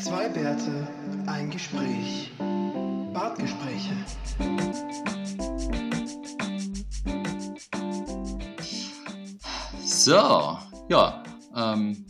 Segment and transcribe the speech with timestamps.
[0.00, 0.86] Zwei Bärte,
[1.26, 2.30] ein Gespräch.
[3.12, 3.96] Bartgespräche.
[9.84, 10.58] So,
[10.88, 11.22] ja,
[11.56, 12.06] ähm,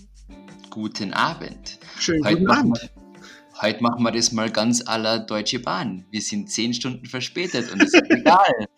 [0.69, 1.79] guten Abend.
[1.99, 2.83] Schönen Heute guten machen, Abend.
[2.83, 6.05] wir, heute machen wir das mal ganz la Deutsche Bahn.
[6.11, 8.67] Wir sind zehn Stunden verspätet und das ist egal.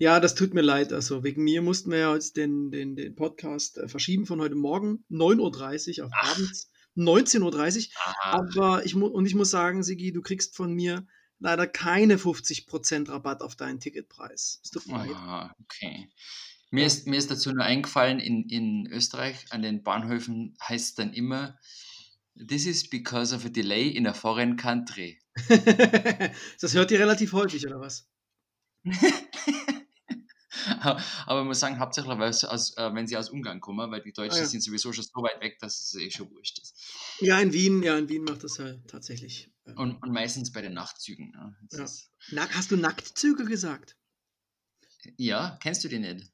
[0.00, 0.92] Ja, das tut mir leid.
[0.92, 4.54] Also wegen mir mussten wir ja jetzt den, den, den Podcast äh, verschieben von heute
[4.54, 8.14] Morgen 9.30 Uhr auf abends 19.30 Uhr.
[8.22, 11.06] Aber ich muss und ich muss sagen, Sigi, du kriegst von mir
[11.38, 14.60] leider keine 50% Rabatt auf deinen Ticketpreis.
[14.62, 15.50] Es tut mir leid.
[15.64, 16.08] Okay.
[16.70, 20.94] Mir ist, mir ist dazu nur eingefallen, in, in Österreich an den Bahnhöfen heißt es
[20.94, 21.58] dann immer,
[22.46, 25.18] This is because of a delay in a foreign country.
[26.60, 28.08] das hört ihr relativ häufig, oder was?
[30.80, 34.02] Aber man muss sagen, hauptsächlich, weil sie aus, äh, wenn sie aus Ungarn kommen, weil
[34.02, 34.46] die Deutschen Ah, ja.
[34.46, 36.74] sind sowieso schon so weit weg, dass es eh schon wurscht ist.
[37.20, 39.50] Ja, in Wien, ja, in Wien macht das ja tatsächlich.
[39.66, 41.32] äh, Und, und meistens bei den Nachtzügen.
[41.34, 41.54] Ja.
[41.72, 41.84] Ja.
[41.84, 43.96] Ist, hast du Nacktzüge gesagt?
[45.16, 46.30] ja, kennst du die nicht?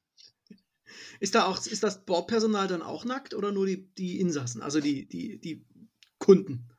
[1.19, 4.79] Ist da auch, ist das Bordpersonal dann auch nackt oder nur die, die Insassen, also
[4.81, 5.65] die, die, die
[6.19, 6.69] Kunden?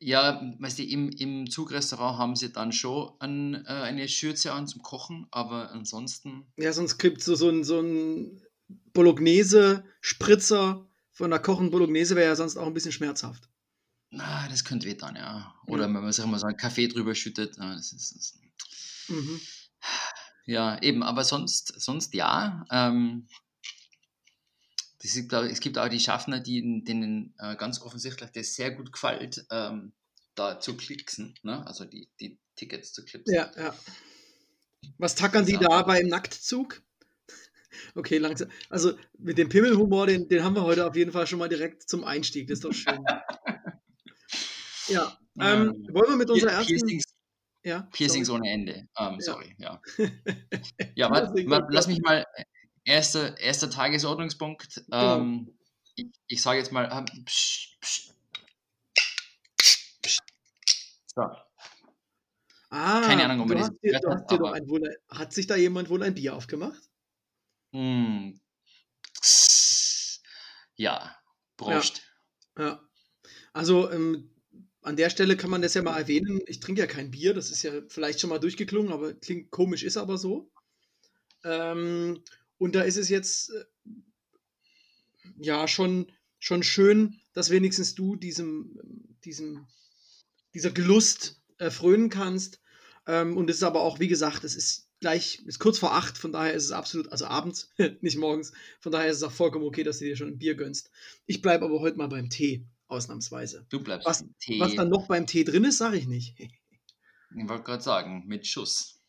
[0.00, 4.68] Ja, weißt du, im, im Zugrestaurant haben sie dann schon ein, äh, eine Schürze an
[4.68, 8.40] zum Kochen, aber ansonsten, Ja, sonst gibt so, so ein, so ein
[8.92, 13.48] Bolognese-Spritzer von der Kochen Bolognese wäre ja sonst auch ein bisschen schmerzhaft.
[14.10, 15.52] na, das könnte weh dann, ja.
[15.66, 15.94] Oder Ja.
[15.94, 18.38] wenn man sich mal so einen Kaffee drüber schüttet, ja, das ist, das,
[19.08, 19.40] Mhm.
[20.46, 22.64] ja, eben, aber sonst, sonst ja.
[22.70, 23.26] Ähm,
[25.02, 28.72] das ist, glaub es gibt auch die Schaffner, die, denen äh, ganz offensichtlich das sehr
[28.72, 29.92] gut gefällt, ähm,
[30.34, 31.66] da zu klicksen, ne?
[31.66, 33.34] also die, die Tickets zu klicksen.
[33.34, 33.74] Ja, ja.
[34.98, 35.60] Was tackern die Ja.
[35.60, 36.82] da beim Nacktzug?
[37.94, 38.48] Okay, langsam.
[38.70, 41.86] Also mit dem Pimmelhumor, den, den haben wir heute auf jeden Fall schon mal direkt
[41.88, 42.48] zum Einstieg.
[42.48, 43.04] Das ist doch schön.
[44.88, 45.94] Ja, ähm, Ja.
[45.94, 46.72] wollen wir mit unserer ersten.
[46.76, 47.04] Piercings,
[47.62, 48.72] Ja, Piercings ohne Ende.
[48.72, 49.20] Ähm, Ja.
[49.20, 49.82] sorry, ja.
[50.96, 52.24] Ja, warte, Piercing, warte, lass mich mal.
[52.88, 54.82] Erster, erster Tagesordnungspunkt.
[54.90, 55.52] Ähm,
[55.94, 56.88] ich ich sage jetzt mal.
[56.90, 58.08] Ähm, psch, psch.
[61.14, 61.22] So,
[62.70, 65.34] Ah, Keine Ahnung, ob du hast dir, du hat, hast dir doch ein wohl, hat
[65.34, 66.82] sich da jemand wohl ein Bier aufgemacht?
[67.72, 68.38] mm,
[70.76, 71.14] ja,
[71.58, 72.02] Prost.
[72.58, 72.80] Ja.
[73.52, 74.30] Also ähm,
[74.82, 76.40] an der Stelle kann man das ja mal erwähnen.
[76.46, 79.82] Ich trinke ja kein Bier, das ist ja vielleicht schon mal durchgeklungen, aber klingt komisch,
[79.82, 80.50] ist aber so.
[81.44, 82.22] Ähm,
[82.58, 83.64] und da ist es jetzt äh,
[85.38, 88.78] ja schon, schon schön, dass wenigstens du diesem,
[89.24, 89.66] diesem,
[90.54, 92.60] dieser Gelust äh, frönen kannst.
[93.06, 96.18] Ähm, und es ist aber auch, wie gesagt, es ist gleich, ist kurz vor acht,
[96.18, 97.70] von daher ist es absolut, also abends,
[98.00, 100.54] nicht morgens, von daher ist es auch vollkommen okay, dass du dir schon ein Bier
[100.54, 100.90] gönnst.
[101.26, 103.66] Ich bleibe aber heute mal beim Tee, ausnahmsweise.
[103.70, 104.60] Du bleibst Was- im Tee.
[104.60, 106.38] Was dann noch beim Tee drin ist, sage ich nicht.
[106.40, 109.00] ich wollte gerade sagen, mit Schuss.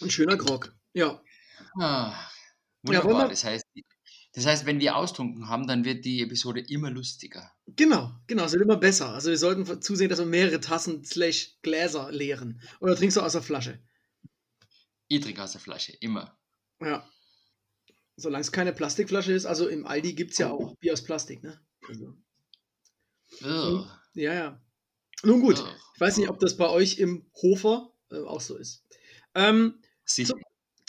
[0.00, 0.74] Ein schöner Grog.
[0.92, 1.22] Ja.
[1.78, 2.14] Ah,
[2.82, 3.24] wunderbar.
[3.24, 3.64] wir- das, heißt,
[4.32, 7.52] das heißt, wenn wir austrunken haben, dann wird die Episode immer lustiger.
[7.66, 9.10] Genau, genau, es wird immer besser.
[9.10, 12.60] Also wir sollten zusehen, dass wir mehrere Tassen slash Gläser leeren.
[12.80, 13.80] Oder trinkst du aus der Flasche?
[15.08, 16.38] Ich trinke aus der Flasche, immer.
[16.80, 17.08] Ja.
[18.16, 21.42] Solange es keine Plastikflasche ist, also im Aldi gibt es ja auch Bier aus Plastik,
[21.42, 21.60] ne?
[21.88, 22.14] Also,
[23.42, 23.86] Ugh.
[24.14, 24.60] ja, ja.
[25.22, 25.68] Nun gut, Ugh.
[25.94, 28.84] ich weiß nicht, ob das bei euch im Hofer äh, auch so ist.
[29.34, 30.34] Ähm, Sicher.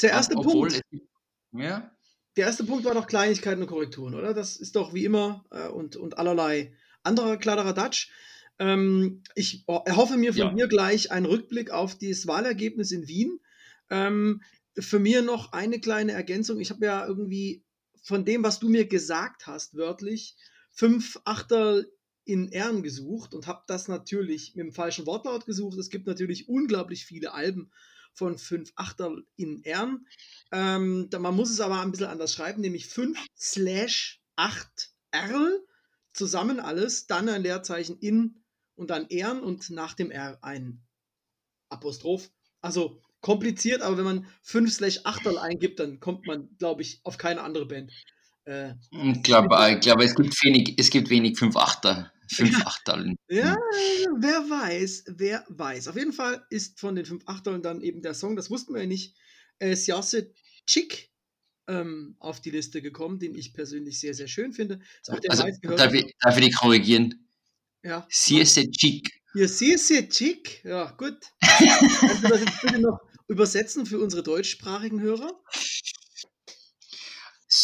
[0.01, 0.83] der erste Obwohl Punkt.
[0.91, 1.01] es
[1.53, 1.91] Ja,
[2.37, 4.33] Der erste Punkt war doch Kleinigkeiten und Korrekturen, oder?
[4.33, 6.73] Das ist doch wie immer äh, und, und allerlei
[7.03, 8.11] anderer kleinerer Dutch.
[8.57, 10.53] Ähm, ich ho- erhoffe mir von Ja.
[10.55, 13.39] dir gleich einen Rückblick auf das Wahlergebnis in Wien.
[13.89, 14.41] Ähm,
[14.79, 16.61] für mir noch eine kleine Ergänzung.
[16.61, 17.65] Ich habe ja irgendwie
[18.01, 20.37] von dem, was du mir gesagt hast, wörtlich,
[20.69, 21.91] fünf Achtel
[22.23, 25.77] in Ehren gesucht und habe das natürlich mit dem falschen Wortlaut gesucht.
[25.77, 27.71] Es gibt natürlich unglaublich viele Alben
[28.13, 30.07] von fünf Achtel in Ehren.
[30.51, 35.59] Ähm, man muss es aber ein bisschen anders schreiben, nämlich 5 slash 8 R,
[36.13, 38.43] zusammen alles, dann ein Leerzeichen in
[38.75, 40.81] und dann Ehren und nach dem R ein
[41.69, 42.29] Apostroph.
[42.61, 47.17] Also kompliziert, aber wenn man 5 slash 8 eingibt, dann kommt man, glaube ich, auf
[47.17, 47.91] keine andere Band.
[48.45, 52.11] Äh, ich glaube, ich glaube, es gibt wenig, es gibt wenig 5 Achter.
[52.33, 52.63] 5
[53.29, 53.45] Ja.
[53.45, 53.57] Ja,
[54.19, 55.87] wer weiß, wer weiß.
[55.89, 58.81] Auf jeden Fall ist von den fünf Achteln dann eben der Song, das wussten wir
[58.81, 59.15] ja nicht,
[59.59, 60.33] äh, Siaset
[60.65, 61.11] Chick
[61.67, 64.79] ähm, auf die Liste gekommen, den ich persönlich sehr, sehr schön finde.
[65.01, 65.43] Ist auch der Also,
[65.75, 67.27] darf ich, darf ich dich korrigieren?
[67.83, 68.07] ja.
[68.09, 69.09] Sie ist chic.
[69.33, 71.17] Hier, Siaset Chick, ja, gut.
[71.41, 75.31] Kannst du das jetzt bitte noch übersetzen für unsere deutschsprachigen Hörer?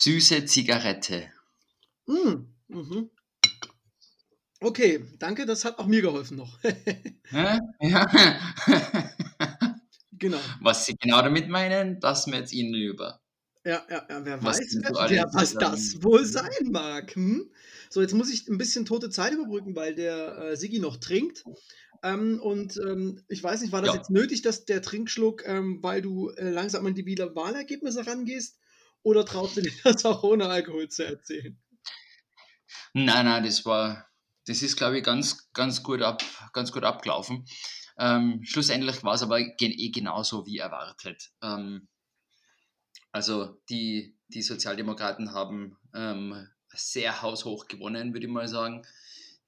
[0.08, 1.34] Süße Zigarette.
[2.06, 3.10] Mm, mhm.
[4.62, 6.58] Okay, danke, das hat auch mir geholfen noch.
[7.34, 8.08] Ja, ja.
[10.14, 10.40] genau.
[10.62, 13.20] Was Sie genau damit meinen, das wir jetzt Ihnen über.
[13.66, 17.14] Ja, ja, ja, wer Was weiß, wer, wer, was das wohl sein mag.
[17.14, 17.52] Hm?
[17.90, 21.44] So, jetzt muss ich ein bisschen tote Zeit überbrücken, weil der äh, Sigi noch trinkt.
[22.02, 23.98] Ähm, und ähm, ich weiß nicht, war das Ja.
[23.98, 28.58] jetzt nötig, dass der Trinkschluck, ähm, weil du äh, langsam an die Wahlergebnisse rangehst?
[29.08, 31.58] Oder traust du dir das auch ohne Alkohol zu erzählen?
[32.94, 34.06] Nein, nein, das war,
[34.46, 36.22] das ist, glaube ich, ganz, ganz gut, ab,
[36.52, 37.46] ganz gut abgelaufen.
[37.98, 41.32] Ähm, schlussendlich war es aber gen eh genauso wie erwartet.
[41.42, 41.88] Ähm,
[43.14, 48.86] also die, die Sozialdemokraten haben ähm, sehr haushoch gewonnen, würde ich mal sagen.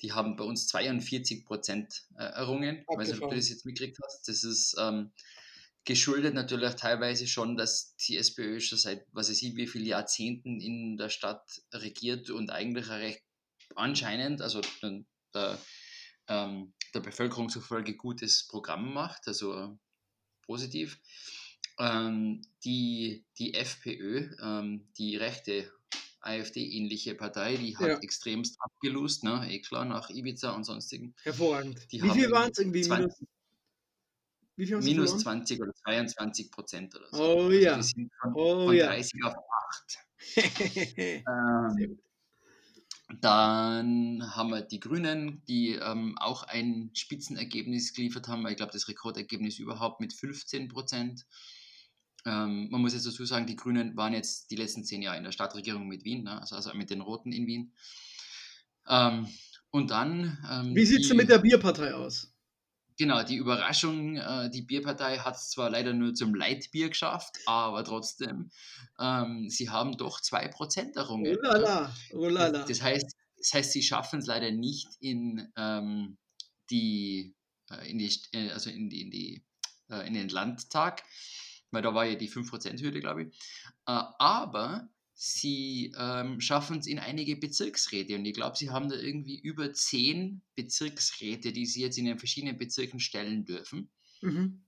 [0.02, 2.86] Die haben bei uns 42 Prozent äh, errungen.
[2.90, 4.26] Ich weiß nicht, ob du das jetzt mitgekriegt hast.
[4.30, 5.12] Das ist ähm,
[5.89, 10.62] geschuldet natürlich teilweise schon, dass die SPÖ schon seit, was weiß ich, wie viele Jahrzehnten
[10.62, 13.24] in der Stadt regiert und eigentlich recht
[13.75, 14.62] anscheinend, also
[15.33, 15.57] der,
[16.27, 19.69] ähm, der Bevölkerung zufolge gutes Programm macht, also äh,
[20.44, 21.00] positiv.
[21.80, 25.71] Ähm, die, die FPÖ, ähm, die rechte
[26.21, 27.97] AfD-ähnliche Partei, die hat Ja.
[27.97, 29.44] extremst abgelust, ne?
[29.50, 31.15] eh klar, nach Ibiza und sonstigen.
[31.24, 31.91] Hervorragend.
[31.91, 32.83] Die Wie viel waren es irgendwie?
[32.83, 33.38] 20 Minus,
[34.60, 35.46] wie viel Minus verloren?
[35.46, 37.24] 20 oder 22 Prozent oder so.
[37.24, 37.78] Oh Also ja.
[37.78, 38.88] die sind von, Oh von ja.
[38.88, 39.98] 30 auf 8.
[40.20, 42.00] Sehr Ähm.
[43.22, 48.46] Dann haben wir die Grünen, die ähm, auch ein Spitzenergebnis geliefert haben.
[48.48, 51.26] Ich glaube, das Rekordergebnis überhaupt mit 15 Prozent.
[52.26, 55.24] Ähm, man muss jetzt dazu sagen, die Grünen waren jetzt die letzten zehn Jahre in
[55.24, 56.40] der Stadtregierung mit Wien, ne?
[56.40, 57.74] also, also mit den Roten in Wien.
[58.88, 59.28] Ähm,
[59.72, 60.38] und dann.
[60.52, 62.32] Ähm, Wie sieht es mit der Bierpartei aus?
[63.00, 67.86] Genau, die Überraschung, äh, die Bierpartei hat es zwar leider nur zum Leitbier geschafft, aber
[67.86, 68.51] trotzdem,
[69.00, 71.38] ähm, sie haben doch 2% Oh errungen.
[71.42, 72.66] la la, oh la la.
[72.66, 76.18] Das, heißt, das heißt, sie schaffen es leider nicht in ähm,
[76.69, 77.34] die,
[77.72, 79.46] äh, in die, äh, also in die, in die,
[79.90, 81.04] äh, in den Landtag,
[81.72, 83.28] weil da war ja die 5%-Hürde, glaube ich.
[83.88, 84.90] Äh, aber
[85.21, 89.74] sie ähm, schaffen es in einige Bezirksräte und ich glaube, sie haben da irgendwie über
[89.74, 93.92] zehn Bezirksräte, die sie jetzt in den verschiedenen Bezirken stellen dürfen.
[94.21, 94.63] Mhm.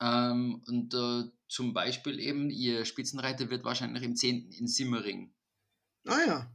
[0.00, 4.50] Ähm, und äh, zum Beispiel eben, ihr Spitzenreiter wird wahrscheinlich im 10.
[4.52, 5.34] in Simmering.
[6.06, 6.54] Ah ja.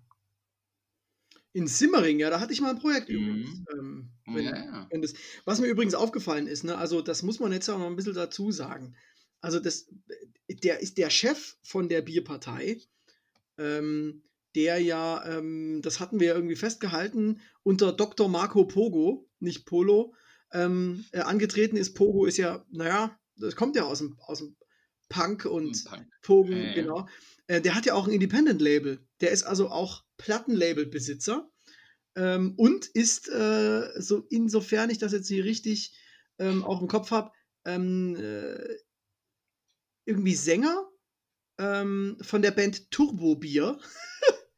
[1.53, 3.15] In Simmering, ja, da hatte ich mal ein Projekt Mhm.
[3.15, 3.61] übrigens.
[3.73, 4.87] Ähm, wenn, Ja, ja.
[4.89, 5.13] wenn das,
[5.45, 8.13] was mir übrigens aufgefallen ist, ne, also das muss man jetzt auch noch ein bisschen
[8.13, 8.95] dazu sagen.
[9.45, 9.87] Also das,
[10.49, 12.81] der ist der Chef von der Bierpartei,
[13.59, 14.23] ähm,
[14.55, 18.27] der ja, ähm, das hatten wir ja irgendwie festgehalten, unter Dr.
[18.27, 20.15] Marco Pogo, nicht Polo,
[20.51, 21.93] ähm, äh, angetreten ist.
[21.93, 24.55] Pogo ist ja, naja, das kommt ja aus dem, aus dem
[25.09, 26.07] Punk und Punk.
[26.23, 26.73] Pogen, ja.
[26.73, 27.07] genau.
[27.45, 29.05] Äh, der hat ja auch ein Independent-Label.
[29.21, 31.47] Der ist also auch Plattenlabel-Besitzer
[32.15, 35.95] ähm, und ist, äh, so insofern ich das jetzt hier richtig
[36.39, 37.31] ähm, auf dem Kopf habe,
[37.63, 38.57] ähm, äh,
[40.05, 40.87] irgendwie Sänger
[41.57, 43.77] ähm, von der Band Turbo Bier.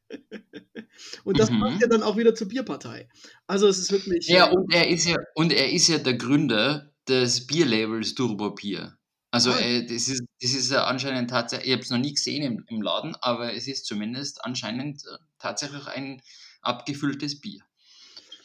[1.24, 1.60] und das Mhm.
[1.60, 3.10] macht er dann auch wieder zur Bierpartei.
[3.48, 4.28] Also es ist wirklich.
[4.28, 8.52] Ja, äh, und er ist ja, und er ist ja der Gründer des Bierlabels Turbo
[8.52, 8.98] Bier.
[9.32, 9.60] Also Ah.
[9.60, 12.66] äh, das, ist, das ist ja anscheinend tatsächlich, ich habe es noch nie gesehen im,
[12.70, 16.22] im Laden, aber es ist zumindest anscheinend äh, tatsächlich ein
[16.62, 17.62] abgefülltes Bier.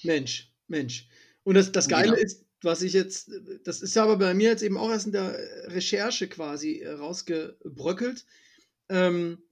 [0.03, 1.09] Mensch, Mensch.
[1.45, 2.21] Und das, das Geile Genau.
[2.23, 3.31] ist, was ich jetzt,
[3.65, 5.37] das ist ja aber bei mir jetzt eben auch erst in der
[5.69, 8.25] Recherche quasi äh, rausgebröckelt.
[8.89, 9.43] Ähm,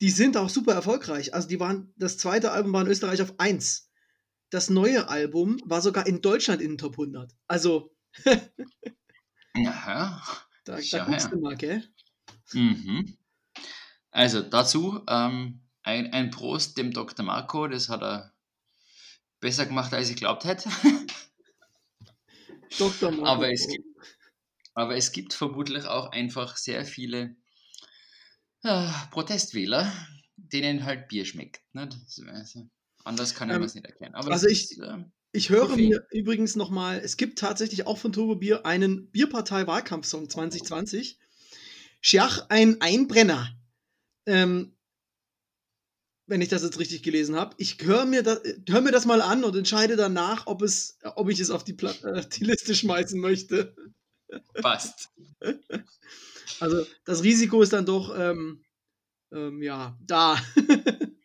[0.00, 1.34] die sind auch super erfolgreich.
[1.34, 3.90] Also die waren, das zweite Album war in Österreich auf 1.
[4.50, 7.34] Das neue Album war sogar in Deutschland in den Top 100.
[7.46, 7.94] Also,
[9.66, 10.22] Aha.
[10.64, 11.82] da, da guckst du mal, gell?
[12.52, 13.16] Mhm.
[14.10, 17.24] Also dazu ähm, ein, ein Prost dem Dr.
[17.24, 18.32] Marco, das hat er
[19.40, 20.68] besser gemacht, als ich glaubt hätte.
[22.78, 23.10] Dr.
[23.10, 23.26] Marco.
[23.26, 23.86] Aber es gibt,
[24.74, 27.36] aber es gibt vermutlich auch einfach sehr viele
[28.62, 29.92] äh, Protestwähler,
[30.36, 31.60] denen halt Bier schmeckt.
[31.72, 31.88] Ne?
[31.88, 32.68] Das, also,
[33.04, 34.14] anders kann ich Ähm, mir es nicht erklären.
[34.14, 35.88] Aber also das ich- ist, ähm, Ich höre Koffein.
[35.88, 41.18] mir übrigens nochmal, es gibt tatsächlich auch von Turbo Bier einen Bierpartei-Wahlkampfsong 2020.
[42.00, 43.56] Schiach, ein Einbrenner.
[44.26, 44.75] Ähm,
[46.26, 47.54] wenn ich das jetzt richtig gelesen habe.
[47.58, 51.28] Ich höre mir, das- hör mir das mal an und entscheide danach, ob, es, ob
[51.30, 53.74] ich es auf die, Pla äh, die Liste schmeißen möchte.
[54.60, 55.10] passt.
[56.58, 58.64] Also das Risiko ist dann doch, ähm,
[59.30, 60.40] ähm, ja, da.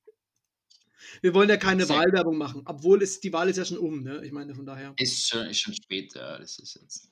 [1.22, 4.03] Wir wollen ja keine Sehr- Wahlwerbung machen, obwohl es, die Wahl ist ja schon um,
[4.03, 4.25] ne?
[4.25, 4.93] Ich meine, von daher.
[4.98, 7.10] Ist schon, ist schon spät, ja, das ist jetzt.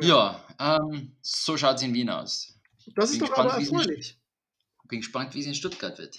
[0.00, 0.44] Ja.
[0.58, 2.54] Ja, ähm, so schaut es in Wien aus.
[2.94, 4.18] Das ist Bin doch aber gespannt, in- erfreulich.
[4.88, 6.16] Bin gespannt, wie es in Stuttgart wird.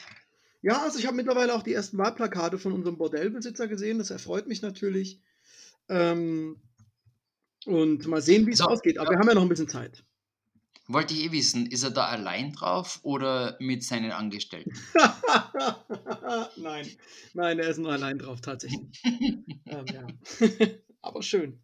[0.62, 3.98] Ja, also ich habe mittlerweile auch die ersten Wahlplakate von unserem Bordellbesitzer gesehen.
[3.98, 5.22] Das erfreut mich natürlich.
[5.88, 6.62] Ähm,
[7.66, 8.98] und mal sehen, wie es So, ausgeht.
[8.98, 9.12] Aber ja.
[9.12, 10.04] wir haben ja noch ein bisschen Zeit.
[10.88, 14.74] Wollte ich eh wissen, ist er da allein drauf oder mit seinen Angestellten?
[16.58, 16.88] nein,
[17.34, 19.02] nein, er ist nur allein drauf, tatsächlich.
[19.66, 19.86] ähm.
[21.02, 21.62] Aber schön.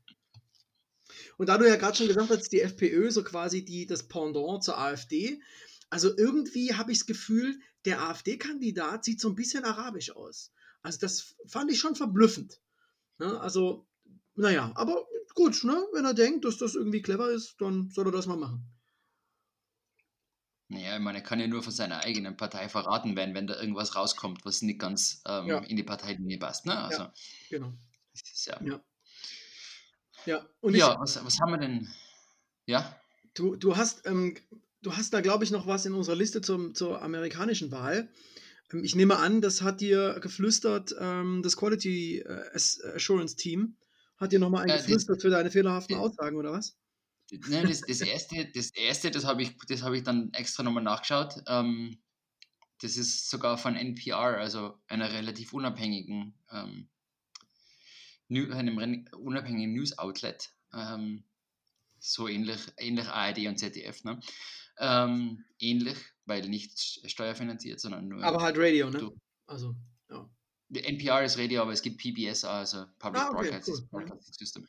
[1.38, 4.64] Und da du ja gerade schon gesagt hast, die FPÖ so quasi die, das Pendant
[4.64, 5.42] zur AfD.
[5.90, 10.52] Also irgendwie habe ich das Gefühl, der AfD-Kandidat sieht so ein bisschen arabisch aus.
[10.82, 12.60] Also das fand ich schon verblüffend.
[13.18, 13.40] Ne?
[13.40, 13.88] Also,
[14.36, 15.74] naja, aber gut, ne?
[15.94, 18.72] wenn er denkt, dass das irgendwie clever ist, dann soll er das mal machen.
[20.68, 23.60] Naja, ich meine, er kann ja nur von seiner eigenen Partei verraten werden, wenn da
[23.60, 25.60] irgendwas rauskommt, was nicht ganz ähm, Ja.
[25.60, 26.66] in die Parteilinie passt.
[26.66, 26.76] Ne?
[26.78, 27.08] Also,
[27.50, 27.74] Genau.
[28.12, 28.60] das ist ja.
[28.64, 28.84] Ja.
[30.26, 31.88] Ja, und ich, Ja, was, was haben wir denn?
[32.66, 33.00] Ja,
[33.36, 34.36] Du, du, hast, ähm,
[34.86, 38.10] du hast da, glaube ich, noch was in unserer Liste zum, zur amerikanischen Wahl.
[38.74, 43.78] Ähm, ich nehme an, das hat dir geflüstert, ähm, das Quality äh, Ass- Assurance Team
[44.18, 46.78] hat dir nochmal Äh, eingeflüstert für deine fehlerhaften äh, Aussagen, oder was?
[47.46, 50.84] ne, das, das erste, das erste, das habe ich, das habe ich dann extra nochmal
[50.84, 51.36] nachgeschaut.
[51.48, 51.98] Ähm,
[52.82, 56.90] das ist sogar von NPR, also einer relativ unabhängigen, ähm,
[58.30, 60.50] einem unabhängigen News-Outlet.
[60.74, 61.24] Ähm,
[62.00, 64.04] so ähnlich, ähnlich ARD und ZDF.
[64.04, 64.20] Ne?
[64.78, 66.78] Ähm, ähnlich, weil nicht
[67.10, 68.24] steuerfinanziert, sondern nur.
[68.24, 68.98] Aber halt Radio, ne?
[69.00, 69.18] du-
[69.48, 69.76] Also,
[70.10, 70.30] ja.
[70.74, 73.88] NPR ist Radio, aber es gibt PBS, also Public Ah, okay, Broadcasting, cool.
[74.06, 74.68] Broadcasting System.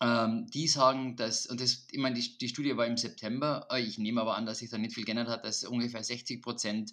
[0.00, 3.80] Ähm, die sagen, dass, und das, ich meine, die, die Studie war im September, äh,
[3.80, 6.92] ich nehme aber an, dass sich da nicht viel geändert hat, dass ungefähr 60 Prozent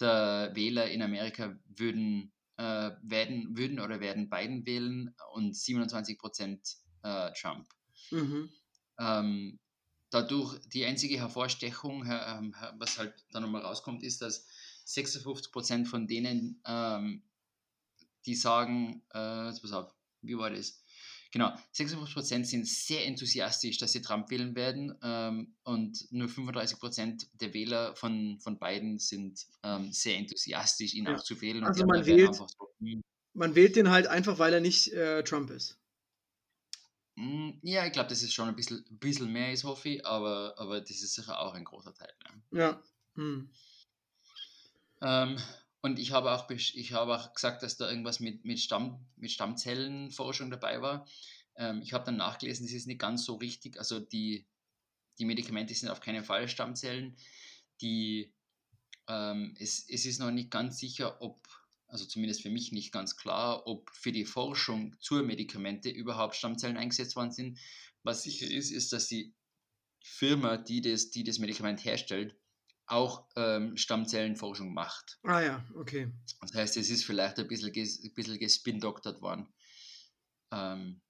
[0.00, 6.76] der Wähler in Amerika würden, äh, werden, würden oder werden Biden wählen und 27 Prozent
[7.02, 7.66] äh, Trump.
[8.12, 8.48] Mhm.
[8.98, 9.58] Ähm,
[10.10, 14.46] dadurch die einzige Hervorstechung, her- ähm, was halt dann nochmal rauskommt, ist, dass
[14.86, 17.22] 56% von denen, ähm,
[18.26, 20.82] die sagen, äh, jetzt pass auf, wie war das?
[21.30, 27.52] Genau, 56% sind sehr enthusiastisch, dass sie Trump wählen werden ähm, und nur 35% der
[27.52, 31.16] Wähler von, von Biden sind ähm, sehr enthusiastisch, ihn Ja.
[31.16, 31.64] auch zu wählen.
[31.64, 32.46] Also man wählt- so,
[32.80, 33.02] hm,
[33.34, 35.78] Man wählt den halt einfach, weil er nicht äh, Trump ist.
[37.18, 40.06] Hm, ja, ich glaube, das ist schon ein bisschen, ein bisschen mehr ist, hoffe ich,
[40.06, 42.12] aber, aber das ist sicher auch ein großer Teil.
[42.22, 42.60] Ne?
[42.60, 42.82] Ja.
[43.16, 43.50] Hm.
[45.02, 45.36] Ähm,
[45.80, 49.32] und ich habe, auch, ich habe auch gesagt, dass da irgendwas mit, mit, Stamm, mit
[49.32, 51.08] Stammzellenforschung dabei war.
[51.56, 53.78] Ähm, ich habe dann nachgelesen, das ist nicht ganz so richtig.
[53.78, 54.46] Also die,
[55.18, 57.16] die Medikamente sind auf keinen Fall Stammzellen.
[57.80, 58.32] Die,
[59.08, 61.40] ähm, es, es ist noch nicht ganz sicher, ob,
[61.88, 66.76] also zumindest für mich nicht ganz klar, ob für die Forschung zur Medikamente überhaupt Stammzellen
[66.76, 67.58] eingesetzt worden sind.
[68.02, 69.34] Was sicher ist, ist, dass die
[70.00, 72.36] Firma, die das, die das Medikament herstellt,
[72.86, 75.18] auch ähm, Stammzellenforschung macht.
[75.22, 76.10] Ah ja, okay.
[76.40, 79.52] Das heißt, es ist vielleicht ein bisschen, ges, ein bisschen gespindoktert worden.
[80.50, 81.00] Ähm,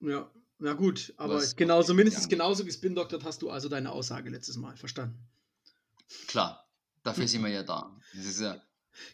[0.00, 4.76] Ja, na gut, aber genauso, mindestens genauso gespindoktert hast du also deine Aussage letztes Mal
[4.76, 5.28] verstanden.
[6.28, 6.68] klar,
[7.02, 7.96] dafür sind wir ja da.
[8.14, 8.62] Das ist ja,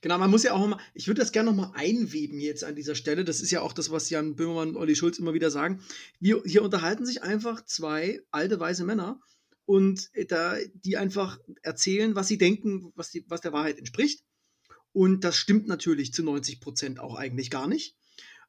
[0.01, 2.95] Genau, man muss ja auch mal, ich würde das gerne nochmal einweben jetzt an dieser
[2.95, 3.25] Stelle.
[3.25, 5.81] Das ist ja auch das, was Jan Böhmermann und Olli Schulz immer wieder sagen.
[6.21, 9.21] Wir, hier unterhalten sich einfach zwei alte, weise Männer
[9.65, 14.25] und äh, da, die einfach erzählen, was sie denken, was, die, was der Wahrheit entspricht.
[14.93, 17.97] Und das stimmt natürlich zu 90 Prozent auch eigentlich gar nicht.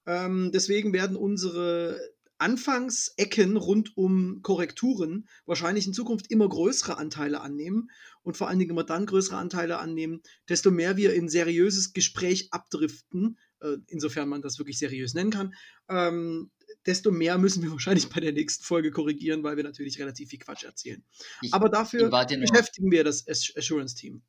[0.06, 2.00] Ähm, deswegen werden unsere
[2.39, 7.89] Anfangsecken rund um Korrekturen wahrscheinlich in Zukunft immer größere Anteile annehmen
[8.24, 12.50] und vor allen Dingen immer dann größere Anteile annehmen, desto mehr wir in seriöses Gespräch
[12.51, 15.53] abdriften, äh, insofern man das wirklich seriös nennen kann,
[15.89, 16.51] ähm,
[16.86, 20.39] desto mehr müssen wir wahrscheinlich bei der nächsten Folge korrigieren, weil wir natürlich relativ viel
[20.39, 21.03] Quatsch erzählen.
[21.41, 24.22] ich, Aber dafür beschäftigen wir das Ass- Assurance-Team.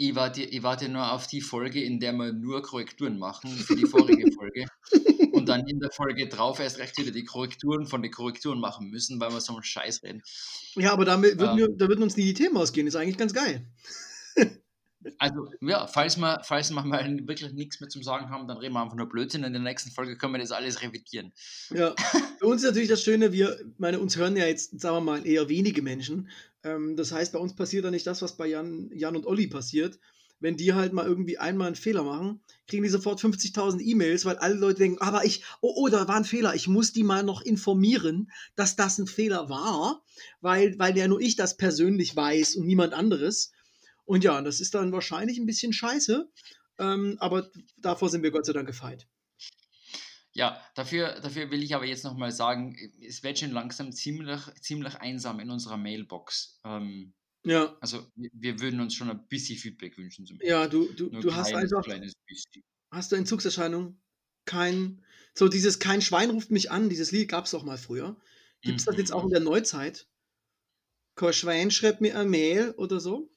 [0.00, 3.76] Ich warte, ich warte nur auf die Folge, in der wir nur Korrekturen machen für
[3.76, 4.64] die vorige Folge.
[5.32, 8.88] Und dann in der Folge drauf erst recht wieder die Korrekturen von den Korrekturen machen
[8.88, 10.22] müssen, weil wir so einen Scheiß reden.
[10.74, 11.68] Ja, aber damit würden, Ja.
[11.68, 12.86] wir, da würden uns nie die Themen ausgehen.
[12.86, 13.66] Ist eigentlich ganz geil.
[15.18, 18.74] Also, ja, falls wir, falls wir mal wirklich nichts mehr zum Sagen haben, dann reden
[18.74, 19.44] wir einfach nur Blödsinn.
[19.44, 21.32] In der nächsten Folge können wir das alles revidieren.
[21.70, 21.94] Ja,
[22.38, 25.26] für uns ist natürlich das Schöne, wir, meine, uns hören ja jetzt, sagen wir mal,
[25.26, 26.28] eher wenige Menschen.
[26.62, 29.46] Ähm, das heißt, bei uns passiert da nicht das, was bei Jan, Jan und Olli
[29.46, 29.98] passiert.
[30.38, 34.38] Wenn die halt mal irgendwie einmal einen Fehler machen, kriegen die sofort 50.000 E-Mails, weil
[34.38, 37.22] alle Leute denken, aber ich, oh, oh, da war ein Fehler, ich muss die mal
[37.22, 40.02] noch informieren, dass das ein Fehler war,
[40.40, 43.52] weil, weil ja nur ich das persönlich weiß und niemand anderes.
[44.10, 46.28] Und ja, das ist dann wahrscheinlich ein bisschen scheiße,
[46.80, 49.06] ähm, aber davor sind wir Gott sei Dank gefeit.
[50.32, 54.96] Ja, dafür, dafür will ich aber jetzt nochmal sagen, es wird schon langsam ziemlich, ziemlich
[54.96, 56.58] einsam in unserer Mailbox.
[56.64, 57.14] Ähm,
[57.44, 57.76] Ja.
[57.80, 60.26] Also wir, würden uns schon ein bisschen Feedback wünschen.
[60.26, 61.86] Zum Ja, du, du, Nur du hast einfach,
[62.90, 64.02] hast du Entzugserscheinungen?
[64.44, 68.20] Kein, so dieses Kein Schwein ruft mich an, dieses Lied gab es doch mal früher.
[68.60, 69.34] Gibt es das jetzt auch in Mhm.
[69.34, 70.08] der Neuzeit?
[71.14, 73.30] Kein Schwein schreibt mir ein Mail oder so?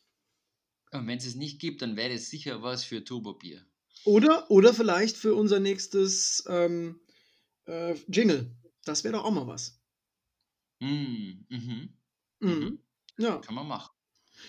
[0.93, 3.65] Und wenn es es nicht gibt, dann wäre es sicher was für Turbobier.
[4.05, 7.01] Oder, oder vielleicht für unser nächstes ähm,
[7.65, 8.55] äh, Jingle.
[8.85, 9.79] Das wäre doch auch mal was.
[10.81, 11.97] Mm, mhm.
[12.39, 12.49] Mhm.
[12.49, 12.79] Mhm.
[13.17, 13.91] Ja, Kann man machen.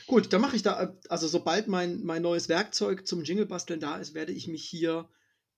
[0.06, 3.96] gut, dann mache ich da, also sobald mein, mein neues Werkzeug zum Jingle basteln da
[3.98, 5.08] ist, werde ich mich hier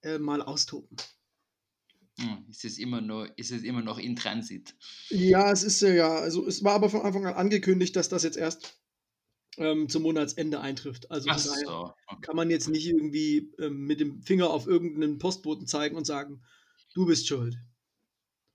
[0.02, 0.96] äh, mal austoben.
[2.18, 4.74] Hm, Ist es immer noch, ist es immer noch in Transit?
[5.08, 8.22] Ja, es ist ja, ja, also es war aber von Anfang an angekündigt, dass das
[8.24, 8.80] jetzt erst
[9.58, 11.10] ähm, zum Monatsende eintrifft.
[11.10, 11.92] Also so.
[12.20, 16.42] kann man jetzt nicht irgendwie ähm, mit dem Finger auf irgendeinen Postboten zeigen und sagen,
[16.94, 17.56] du bist schuld.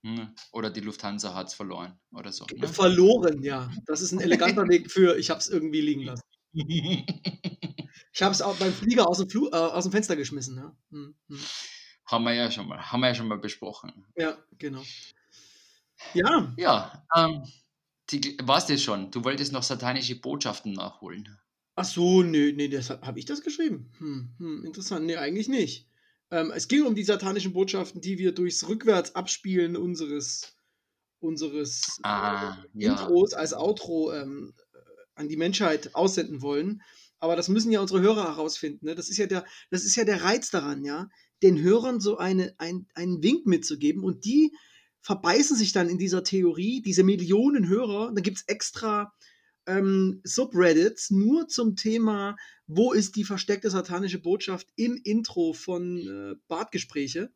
[0.04, 2.44] Hm, Oder die Lufthansa hat es verloren oder so.
[2.52, 2.66] Ne?
[2.68, 3.70] Verloren, ja.
[3.86, 6.22] Das ist ein eleganter Weg für, ich habe es irgendwie liegen lassen.
[8.14, 10.56] Ich habe es auch beim Flieger aus dem, Flu äh, aus dem Fenster geschmissen.
[10.56, 11.40] Ja, hm, hm.
[12.04, 14.04] haben wir ja schon mal, haben wir ja schon mal besprochen.
[14.16, 14.82] ja genau.
[16.12, 17.42] Ja, Ja, ähm,
[18.20, 19.10] die, war's das schon?
[19.10, 21.38] Du wolltest noch satanische Botschaften nachholen.
[21.74, 23.90] ach so, nee, nee, das habe ich das geschrieben.
[23.98, 25.06] Hm, hm, interessant.
[25.06, 25.88] Nee, eigentlich nicht.
[26.30, 30.54] Ähm, es ging um die satanischen Botschaften, die wir durchs rückwärts abspielen unseres,
[31.20, 32.92] unseres Ah, ja.
[32.92, 34.78] Intros als Outro ähm, äh,
[35.14, 36.82] an die Menschheit aussenden wollen.
[37.20, 38.86] Aber das müssen ja unsere Hörer herausfinden.
[38.86, 38.94] Ne?
[38.94, 41.08] Das, ist ja der, das ist ja der Reiz daran, ja,
[41.42, 44.52] den Hörern so eine, ein, einen Wink mitzugeben und die
[45.02, 49.12] verbeißen sich dann in dieser Theorie, diese Millionen Hörer, da gibt es extra
[49.66, 56.34] ähm, Subreddits nur zum Thema, wo ist die versteckte satanische Botschaft im Intro von äh,
[56.48, 57.32] Bartgespräche.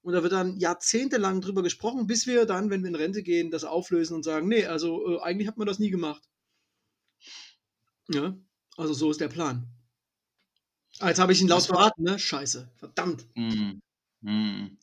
[0.00, 3.50] Und da wird dann jahrzehntelang drüber gesprochen, bis wir dann, wenn wir in Rente gehen,
[3.50, 6.22] das auflösen und sagen, nee, also äh, eigentlich hat man das nie gemacht.
[8.08, 8.38] Ja,
[8.76, 9.68] also so ist der Plan.
[11.00, 12.18] Ah, jetzt habe ich ihn laut verraten, ne?
[12.18, 13.26] Scheiße, verdammt.
[13.34, 13.80] Hm,
[14.22, 14.78] hm.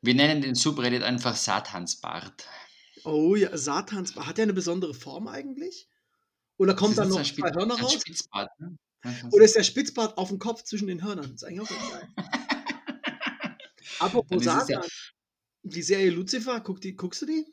[0.00, 2.46] Wir nennen den Subreddit einfach Satansbart.
[3.04, 5.88] Oh ja, Satans, hat der eine besondere Form eigentlich?
[6.56, 7.94] Oder kommt da noch zwei Hörner raus?
[7.94, 8.76] Spitzbart, ne?
[9.30, 11.24] Oder ist der Spitzbart auf dem Kopf zwischen den Hörnern?
[11.24, 12.08] Das ist eigentlich auch geil.
[14.00, 14.88] Apropos es ja- Satan,
[15.62, 17.46] die Serie Lucifer, guck die, guckst du die?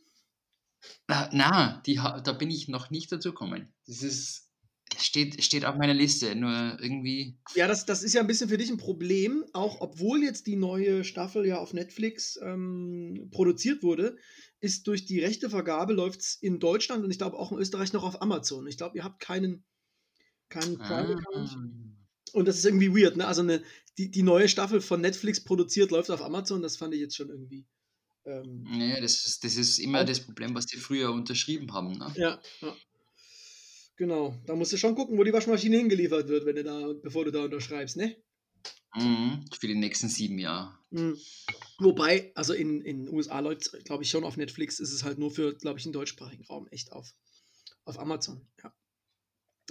[1.07, 3.73] Na, na die, da bin ich noch nicht dazu gekommen.
[3.87, 4.51] Das ist,
[4.97, 7.37] steht, steht auf meiner Liste, nur irgendwie.
[7.55, 10.55] Ja, das, das ist ja ein bisschen für dich ein Problem, auch obwohl jetzt die
[10.55, 14.17] neue Staffel ja auf Netflix ähm, produziert wurde,
[14.59, 18.03] ist durch die Rechtevergabe läuft es in Deutschland und ich glaube auch in Österreich noch
[18.03, 18.67] auf Amazon.
[18.67, 19.63] Ich glaube, ihr habt keinen,
[20.49, 21.49] keinen Prime-Account.
[21.49, 21.57] Ah,
[22.33, 23.27] Und das ist irgendwie weird, ne?
[23.27, 23.63] Also eine,
[23.97, 27.29] die, die neue Staffel von Netflix produziert läuft auf Amazon, das fand ich jetzt schon
[27.29, 27.65] irgendwie.
[28.25, 31.93] Ähm, nee, das ist, das ist immer das Problem, was die früher unterschrieben haben.
[31.93, 32.11] Ne?
[32.15, 32.75] ja, ja.
[33.97, 34.35] Genau.
[34.45, 37.31] Da musst du schon gucken, wo die Waschmaschine hingeliefert wird, wenn du da, bevor du
[37.31, 38.15] da unterschreibst, ne?
[38.95, 40.77] Mhm, für die nächsten sieben Jahre.
[40.89, 41.17] Mhm.
[41.79, 45.17] Wobei, also in den USA läuft es, glaube ich, schon auf Netflix, ist es halt
[45.19, 47.13] nur für, glaube ich, den deutschsprachigen Raum echt auf,
[47.83, 48.47] auf Amazon.
[48.63, 48.73] Ja.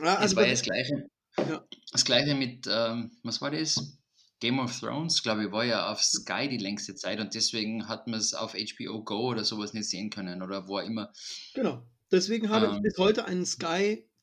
[0.01, 1.09] ja Also das war ja das Gleiche.
[1.39, 1.67] Ja.
[1.91, 3.99] Das Gleiche mit, ähm, was war das?
[4.41, 8.07] Game of Thrones, glaube ich, war ja auf Sky die längste Zeit und deswegen hat
[8.07, 11.13] man es auf HBO Go oder sowas nicht sehen können oder wo auch immer.
[11.55, 11.87] Genau.
[12.11, 12.83] Deswegen habe ich Ähm.
[12.83, 13.47] bis heute einen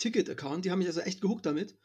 [0.01, 0.65] Sky-Ticket-Account.
[0.65, 1.77] Die haben mich also echt gehuckt damit.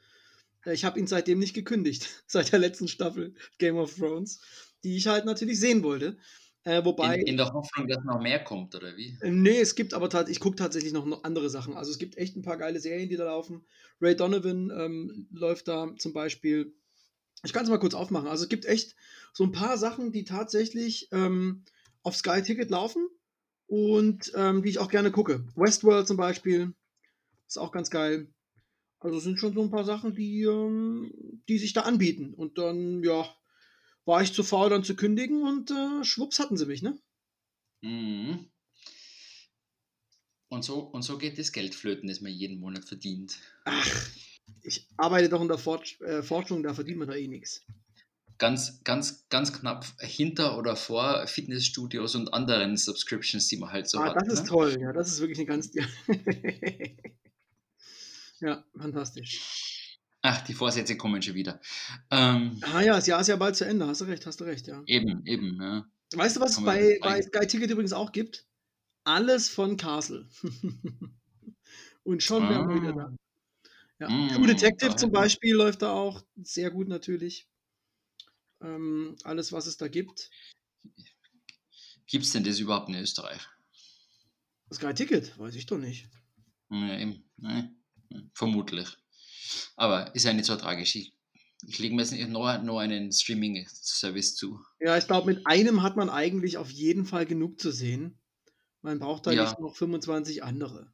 [0.64, 2.08] Äh, Ich habe ihn seitdem nicht gekündigt.
[2.26, 4.40] Seit der letzten Staffel Game of Thrones.
[4.84, 6.18] Die ich halt natürlich sehen wollte.
[6.64, 7.16] Äh, wobei.
[7.18, 9.16] In, in der Hoffnung, dass noch mehr kommt, oder wie?
[9.20, 11.76] Äh, Nee, es gibt aber tatsächlich, ich gucke tatsächlich noch, noch andere Sachen.
[11.76, 13.64] Also es gibt echt ein paar geile Serien, die da laufen.
[14.00, 16.74] Ray Donovan ähm, läuft da zum Beispiel.
[17.44, 18.28] Ich kann es mal kurz aufmachen.
[18.28, 18.96] Also es gibt echt
[19.32, 21.64] so ein paar Sachen, die tatsächlich ähm,
[22.02, 23.08] auf Sky Ticket laufen
[23.66, 25.44] und ähm, die ich auch gerne gucke.
[25.54, 26.74] Westworld zum Beispiel
[27.46, 28.32] ist auch ganz geil.
[29.00, 31.12] Also es sind schon so ein paar Sachen, die, ähm,
[31.48, 32.34] die sich da anbieten.
[32.34, 33.28] Und dann, ja,
[34.04, 36.98] war ich zu faul, dann zu kündigen und äh, schwupps hatten sie mich, ne?
[37.82, 38.50] Mhm.
[40.48, 43.36] Und so, und so geht das Geld flöten, das man jeden Monat verdient.
[43.64, 44.08] Ach,
[44.62, 47.64] ich arbeite doch in der Forsch äh, Forschung, da verdient man da eh nichts.
[48.38, 53.98] Ganz, ganz, ganz knapp hinter oder vor Fitnessstudios und anderen Subscriptions, die man halt so
[53.98, 54.16] ah, hat.
[54.16, 54.48] das ist ne?
[54.48, 55.70] toll, ja, das ist wirklich eine ganz.
[58.40, 59.98] ja, fantastisch.
[60.22, 61.60] Ach, die Vorsätze kommen schon wieder.
[62.10, 64.44] Ähm, Ah ja, das Jahr ist ja bald zu Ende, hast du recht, hast du
[64.44, 64.82] recht, ja.
[64.86, 65.86] eben, eben, ja.
[66.14, 68.46] Weißt du, was es bei, bei Sky Ticket übrigens auch gibt?
[69.04, 70.28] Alles von Castle.
[72.04, 73.16] Und schon wären wir wieder da.
[73.98, 74.08] Ja.
[74.08, 77.48] Mm, True Detective zum Beispiel läuft da auch sehr gut natürlich.
[78.60, 80.30] Ähm, alles, was es da gibt.
[82.06, 83.40] Gibt es denn das überhaupt in Österreich?
[84.72, 86.08] Sky Ticket, weiß ich doch nicht.
[86.70, 87.24] Ja, eben.
[87.36, 87.75] Ne?
[88.34, 88.96] Vermutlich.
[89.76, 90.96] Aber ist ja nicht so tragisch.
[90.96, 91.12] Ich,
[91.66, 94.60] ich lege mir jetzt noch, noch einen Streaming-Service zu.
[94.80, 98.18] Ja, ich glaube, mit einem hat man eigentlich auf jeden Fall genug zu sehen.
[98.82, 99.42] Man braucht da Ja.
[99.44, 100.92] nicht noch 25 andere.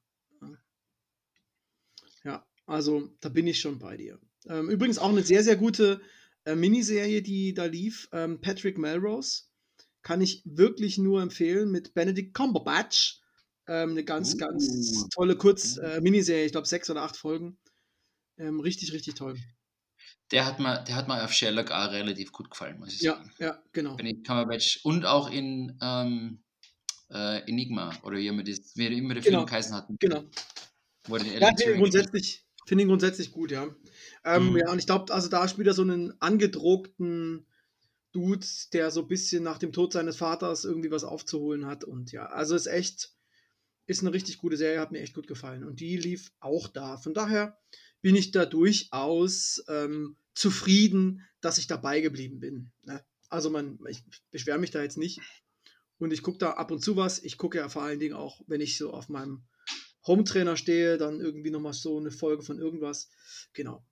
[2.24, 4.18] Ja, also da bin ich schon bei dir.
[4.46, 6.00] Ähm, übrigens auch eine sehr, sehr gute
[6.44, 8.08] äh, Miniserie, die da lief.
[8.12, 9.44] Ähm, Patrick Melrose.
[10.02, 13.20] Kann ich wirklich nur empfehlen mit Benedict Cumberbatch.
[13.72, 15.08] Ähm, eine ganz, ganz Uh.
[15.14, 17.56] tolle Kurz äh, Miniserie, ich glaube sechs oder acht Folgen.
[18.36, 19.38] Ähm, richtig, richtig toll.
[20.30, 23.14] Der hat mir, der hat mir auf Sherlock auch relativ gut gefallen, muss ich Ja,
[23.14, 23.32] sagen.
[23.38, 23.96] ja, genau.
[23.96, 26.42] Benedict Cumberbatch und auch in ähm,
[27.10, 29.88] äh, Enigma oder wie immer, das, wie immer der Genau, Film geheißen hat.
[30.00, 30.24] Genau.
[31.08, 33.74] Ja, finde grundsätzlich, finde ihn grundsätzlich gut, ja.
[34.24, 34.58] Ähm, Mhm.
[34.58, 37.46] Ja, und ich glaube, also da spielt er so einen angedruckten
[38.12, 41.84] Dude, der so ein bisschen nach dem Tod seines Vaters irgendwie was aufzuholen hat.
[41.84, 43.14] Und ja, also ist echt,
[43.86, 45.64] ist eine richtig gute Serie, hat mir echt gut gefallen.
[45.64, 46.96] Und die lief auch da.
[46.96, 47.58] Von daher
[48.00, 52.72] bin ich da durchaus ähm, zufrieden, dass ich dabei geblieben bin.
[52.82, 53.04] Ne?
[53.28, 55.20] Also man, ich beschwere mich da jetzt nicht.
[55.98, 57.22] Und ich gucke da ab und zu was.
[57.22, 59.44] Ich gucke ja vor allen Dingen auch, wenn ich so auf meinem
[60.06, 63.08] Home-Trainer stehe, dann irgendwie nochmal so eine Folge von irgendwas.
[63.52, 63.86] Genau.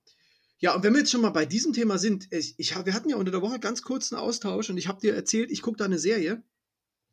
[0.59, 3.09] Ja, und wenn wir jetzt schon mal bei diesem Thema sind, ich, ich, wir hatten
[3.09, 5.79] ja unter der Woche ganz kurz einen Austausch und ich habe dir erzählt, ich gucke
[5.79, 6.43] da eine Serie.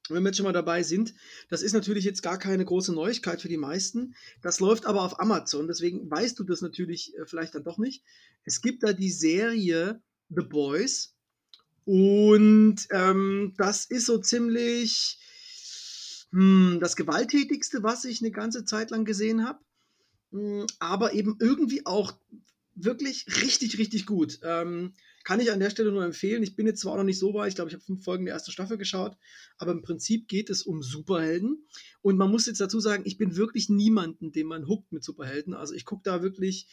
[0.10, 1.14] Wenn wir jetzt schon mal dabei sind,
[1.50, 4.16] das ist natürlich jetzt gar keine große Neuigkeit für die meisten.
[4.42, 8.04] Das läuft aber auf Amazon, deswegen weißt du das natürlich äh, vielleicht dann doch nicht.
[8.44, 11.16] Es gibt da die Serie The Boys
[11.86, 15.20] und ähm, das ist so ziemlich
[16.32, 19.60] hm, das Gewalttätigste, was ich eine ganze Zeit lang gesehen habe.
[20.32, 22.14] Hm, aber eben irgendwie auch
[22.76, 24.40] wirklich richtig, richtig gut.
[24.44, 24.94] Ähm,
[25.28, 26.42] kann ich an der Stelle nur empfehlen.
[26.42, 28.24] Ich bin jetzt zwar auch noch nicht so weit, ich glaube, ich habe fünf Folgen
[28.24, 29.18] der ersten Staffel geschaut,
[29.58, 31.68] aber im Prinzip geht es um Superhelden.
[32.02, 35.54] Und man muss jetzt dazu sagen, ich bin wirklich niemanden, den man huckt mit Superhelden.
[35.54, 36.70] Also ich gucke da wirklich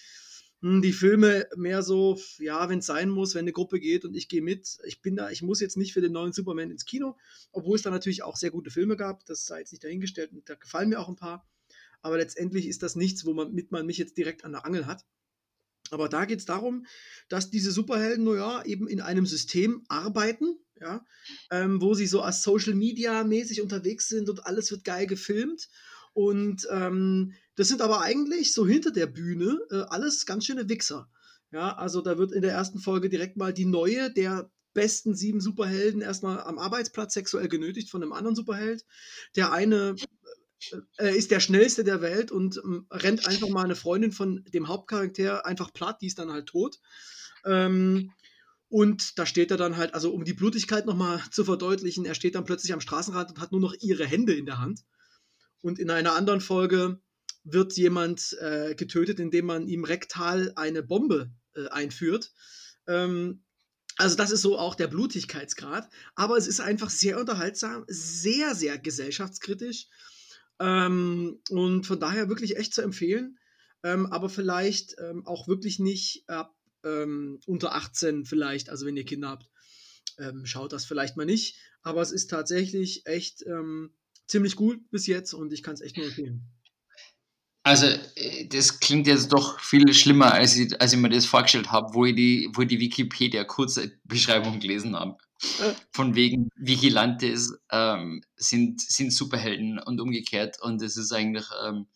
[0.61, 4.15] hm, die Filme mehr so, ja, wenn es sein muss, wenn eine Gruppe geht und
[4.15, 4.79] ich gehe mit.
[4.87, 7.17] Ich bin da, ich muss jetzt nicht für den neuen Superman ins Kino,
[7.51, 9.27] obwohl es da natürlich auch sehr gute Filme gab.
[9.27, 11.45] Das sei jetzt nicht dahingestellt und da gefallen mir auch ein paar.
[12.03, 15.05] Aber letztendlich ist das nichts, womit man mich jetzt direkt an der Angel hat.
[15.91, 16.87] Aber da geht es darum,
[17.29, 21.05] dass diese Superhelden, naja, eben in einem System arbeiten, ja,
[21.51, 25.69] ähm, wo sie so als Social Media mäßig unterwegs sind und alles wird geil gefilmt.
[26.13, 31.09] Und ähm, das sind aber eigentlich so hinter der Bühne äh, alles ganz schöne Wichser.
[31.53, 35.41] Ja, also da wird in der ersten Folge direkt mal die neue der besten sieben
[35.41, 38.85] Superhelden erstmal am Arbeitsplatz sexuell genötigt von einem anderen Superheld.
[39.37, 39.95] Der eine
[40.99, 44.69] äh, ist der schnellste der Welt und ähm, rennt einfach mal eine Freundin von dem
[44.69, 46.81] Hauptcharakter einfach platt, die ist dann halt tot.
[47.45, 48.13] Ähm,
[48.69, 52.35] und da steht er dann halt, also um die Blutigkeit nochmal zu verdeutlichen, er steht
[52.35, 54.85] dann plötzlich am Straßenrand und hat nur noch ihre Hände in der Hand.
[55.61, 57.01] Und in einer anderen Folge
[57.45, 62.33] wird jemand äh, getötet, indem man ihm rektal eine Bombe äh, einführt.
[62.89, 63.45] Ähm,
[63.97, 65.89] also das ist so auch der Blutigkeitsgrad.
[66.15, 69.89] Aber es ist einfach sehr unterhaltsam, sehr, sehr gesellschaftskritisch.
[70.61, 73.39] Ähm, und von daher wirklich echt zu empfehlen.
[73.83, 79.05] Ähm, aber vielleicht ähm, auch wirklich nicht ab ähm, unter 18 vielleicht, also wenn ihr
[79.05, 79.51] Kinder habt,
[80.19, 81.57] ähm, schaut das vielleicht mal nicht.
[81.83, 83.93] Aber es ist tatsächlich echt ähm,
[84.27, 86.47] ziemlich gut bis jetzt und ich kann es echt nur empfehlen.
[87.63, 87.87] Also,
[88.17, 91.95] äh, das klingt jetzt doch viel schlimmer, als ich, als ich mir das vorgestellt habe,
[91.95, 95.17] wo ich die, wo ich die Wikipedia-Kurzbeschreibung gelesen habe.
[95.93, 100.61] Von wegen Vigilantes ähm, sind, sind Superhelden und umgekehrt.
[100.61, 101.87] Und es ist eigentlich, ähm,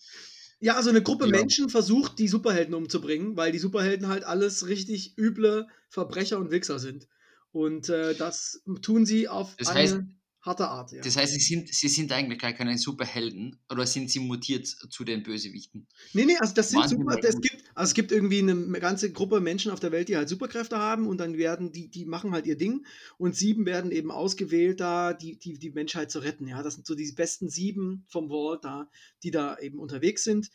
[0.60, 1.30] Ja, also eine Gruppe Ja.
[1.30, 6.78] Menschen versucht, die Superhelden umzubringen, weil die Superhelden halt alles richtig üble Verbrecher und Wichser
[6.78, 7.08] sind.
[7.52, 10.04] Und äh, das tun sie auf Das eine heißt-
[10.48, 10.92] harte Art.
[10.92, 11.02] Ja.
[11.02, 15.04] das heißt, sie sind, sie sind eigentlich gar keine Superhelden oder sind sie mutiert zu
[15.04, 15.86] den Bösewichten?
[16.12, 19.12] Nee, nee, also das sind Wahnsinn, super, es gibt, also es gibt irgendwie eine ganze
[19.12, 22.32] Gruppe Menschen auf der Welt, die halt Superkräfte haben und dann werden die, die machen
[22.32, 22.86] halt ihr Ding
[23.18, 26.48] und sieben werden eben ausgewählt, da die, die, die Menschheit zu retten.
[26.48, 28.90] Ja, das sind so die besten sieben vom Vault da,
[29.22, 30.50] die da eben unterwegs sind.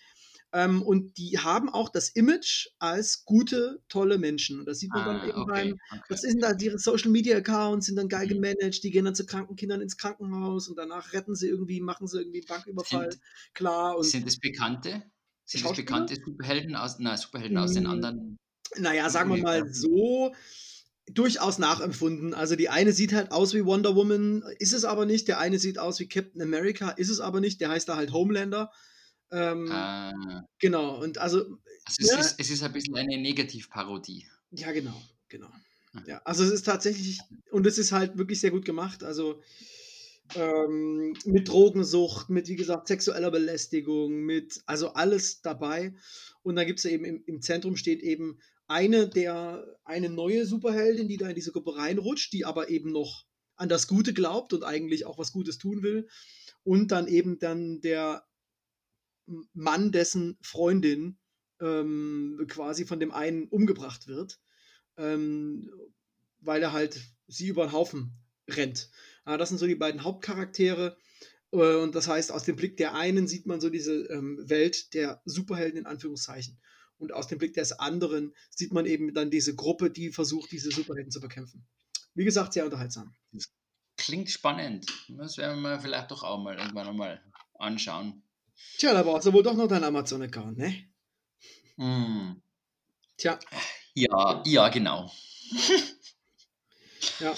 [0.53, 4.59] Ähm, und die haben auch das Image als gute, tolle Menschen.
[4.59, 5.99] Und das sieht man dann Ah, eben okay, beim, okay.
[6.09, 8.33] das sind da ihre Social Media Accounts, sind dann geil Mhm.
[8.33, 12.07] gemanagt, die gehen dann zu kranken Kindern ins Krankenhaus und danach retten sie irgendwie, machen
[12.07, 13.11] sie irgendwie einen Banküberfall.
[13.11, 13.21] Sind-
[13.53, 13.97] Klar.
[13.97, 15.11] Und Sind es Bekannte?
[15.45, 18.37] Sind es bekannte Superhelden aus, nein, Superhelden aus den Mm, anderen?
[18.77, 20.33] naja, sagen wir mal so,
[21.07, 22.33] durchaus nachempfunden.
[22.33, 25.27] Also die eine sieht halt aus wie Wonder Woman, ist es aber nicht.
[25.27, 27.61] Der eine sieht aus wie Captain America, ist es aber nicht.
[27.61, 28.71] Der heißt da halt Homelander.
[29.33, 31.57] Ähm, Äh, Genau, und also, also
[31.99, 32.19] es, Ja.
[32.19, 34.25] ist, es ist ein bisschen eine Negativparodie.
[34.51, 35.49] ja, genau, genau.
[35.91, 36.03] Hm.
[36.07, 37.19] Ja, also es ist tatsächlich,
[37.51, 39.03] und es ist halt wirklich sehr gut gemacht.
[39.03, 39.41] Also,
[40.35, 45.93] ähm, mit Drogensucht, mit, wie gesagt, sexueller Belästigung, mit, also alles dabei.
[46.43, 51.07] Und dann gibt es eben im, im Zentrum steht eben eine der, eine neue Superheldin,
[51.07, 54.63] die da in diese Gruppe reinrutscht, die aber eben noch an das Gute glaubt und
[54.63, 56.07] eigentlich auch was Gutes tun will.
[56.63, 58.23] Und dann eben dann der
[59.53, 61.17] Mann, dessen Freundin
[61.61, 64.39] ähm, quasi von dem einen umgebracht wird,
[64.97, 65.71] ähm,
[66.39, 68.17] weil er halt sie über den Haufen
[68.49, 68.89] rennt.
[69.25, 70.97] Ja, das sind so die beiden Hauptcharaktere.
[71.51, 74.93] Äh, und das heißt, aus dem Blick der einen sieht man so diese ähm, Welt
[74.93, 76.59] der Superhelden in Anführungszeichen.
[76.97, 80.71] Und aus dem Blick des anderen sieht man eben dann diese Gruppe, die versucht, diese
[80.71, 81.65] Superhelden zu bekämpfen.
[82.13, 83.15] Wie gesagt, sehr unterhaltsam.
[83.97, 84.85] Klingt spannend.
[85.09, 87.21] Das werden wir vielleicht doch auch mal irgendwann einmal
[87.55, 88.23] anschauen.
[88.77, 90.89] Tja, da brauchst du wohl doch noch deinen Amazon-Account, ne?
[91.77, 92.41] Mm.
[93.17, 93.39] Tja.
[93.93, 95.11] Ja, ja, genau.
[97.19, 97.35] ja.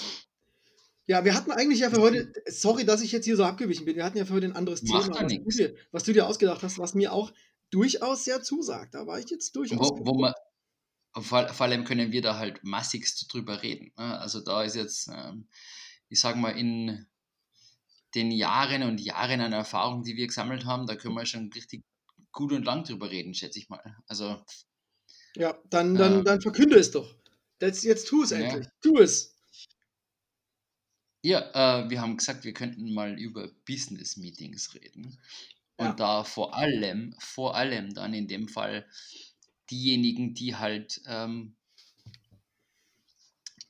[1.08, 3.94] Ja, wir hatten eigentlich ja für heute, sorry, dass ich jetzt hier so abgewichen bin,
[3.94, 6.26] wir hatten ja für heute ein anderes Macht Thema, was du, dir, was du dir
[6.26, 7.32] ausgedacht hast, was mir auch
[7.70, 8.94] durchaus sehr zusagt.
[8.94, 9.78] Da war ich jetzt durchaus.
[9.78, 10.34] Wo, wo man,
[11.14, 13.92] vor, vor allem können wir da halt massigst drüber reden.
[13.96, 14.18] ne?
[14.18, 15.48] Also da ist jetzt, ähm,
[16.08, 17.06] ich sag mal, in
[18.16, 21.84] den Jahren und Jahren an Erfahrung, die wir gesammelt haben, da können wir schon richtig
[22.32, 23.96] gut und lang drüber reden, schätze ich mal.
[24.08, 24.42] Also,
[25.36, 26.24] ja, dann, dann, Ähm.
[26.24, 27.14] dann verkünde es doch.
[27.60, 28.38] Jetzt, jetzt tu es Ja.
[28.38, 28.68] endlich.
[28.82, 29.34] Tu es.
[31.22, 35.18] ja, äh, wir haben gesagt, wir könnten mal über Business Meetings reden.
[35.76, 35.92] Und Ja.
[36.00, 38.88] da vor allem, vor allem dann in dem Fall
[39.70, 41.56] diejenigen, die halt ähm,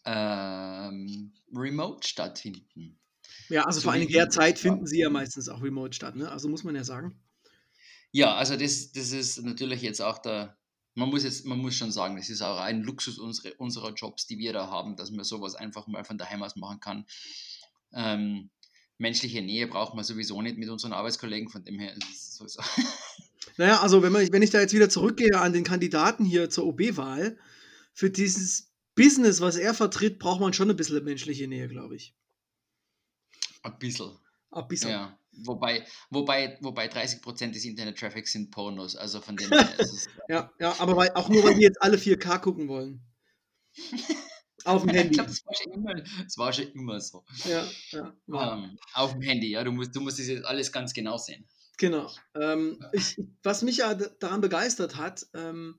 [0.05, 2.99] ähm, remote stattfinden.
[3.49, 5.95] Ja, also So vor allen wie Dingen derzeit wir- finden sie ja meistens auch remote
[5.95, 6.31] statt, ne?
[6.31, 7.21] Also muss man ja sagen.
[8.13, 10.57] Ja, also das, das ist natürlich jetzt auch der,
[10.95, 14.27] man muss jetzt, man muss schon sagen, das ist auch ein Luxus unsere, unserer Jobs,
[14.27, 17.07] die wir da haben, dass man sowas einfach mal von daheim aus machen kann.
[17.93, 18.51] Ähm,
[18.99, 22.63] menschliche Nähe braucht man sowieso nicht mit unseren Arbeitskollegen, von dem her ist es sowieso.
[23.59, 26.67] Naja, also wenn, man, wenn ich da jetzt wieder zurückgehe an den Kandidaten hier zur
[26.67, 27.39] OB-Wahl,
[27.95, 32.15] für dieses Business, was er vertritt, braucht man schon ein bisschen menschliche Nähe, glaube ich.
[33.67, 34.17] Ein bisschen.
[34.51, 34.91] Ein bisschen.
[34.91, 35.19] Ja.
[35.45, 40.09] Wobei, wobei, wobei 30% des Internet-Traffics sind Pornos, also von dem her ist es.
[40.29, 43.03] Ja, ja, aber weil, auch nur, weil die jetzt alle 4K gucken wollen.
[44.65, 45.15] Auf dem ich Handy.
[45.15, 47.25] glaube, das, war schon immer- das war schon immer so.
[47.45, 48.17] Ja, ja.
[48.27, 48.57] war.
[48.57, 51.47] Ähm, auf dem Handy, ja, du musst, du musst das jetzt alles ganz genau sehen.
[51.79, 52.11] Genau.
[52.35, 55.79] Ähm, ich, was mich ja daran begeistert hat, ähm,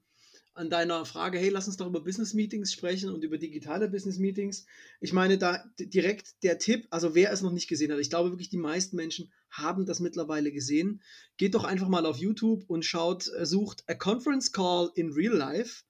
[0.57, 4.17] an deiner Frage, hey, lass uns doch über Business Meetings sprechen und über digitale Business
[4.17, 4.65] Meetings.
[4.99, 8.31] Ich meine, da direkt der Tipp, also wer es noch nicht gesehen hat, ich glaube
[8.31, 11.01] wirklich, die meisten Menschen haben das mittlerweile gesehen.
[11.37, 15.35] Geht doch einfach mal auf YouTube und schaut, äh, sucht A Conference Call in Real
[15.35, 15.83] Life.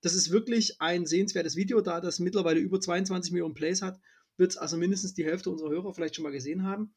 [0.00, 4.00] Das ist wirklich ein sehenswertes Video, da das mittlerweile über 22 Millionen Plays hat,
[4.36, 6.92] wird es also mindestens die Hälfte unserer Hörer vielleicht schon mal gesehen haben.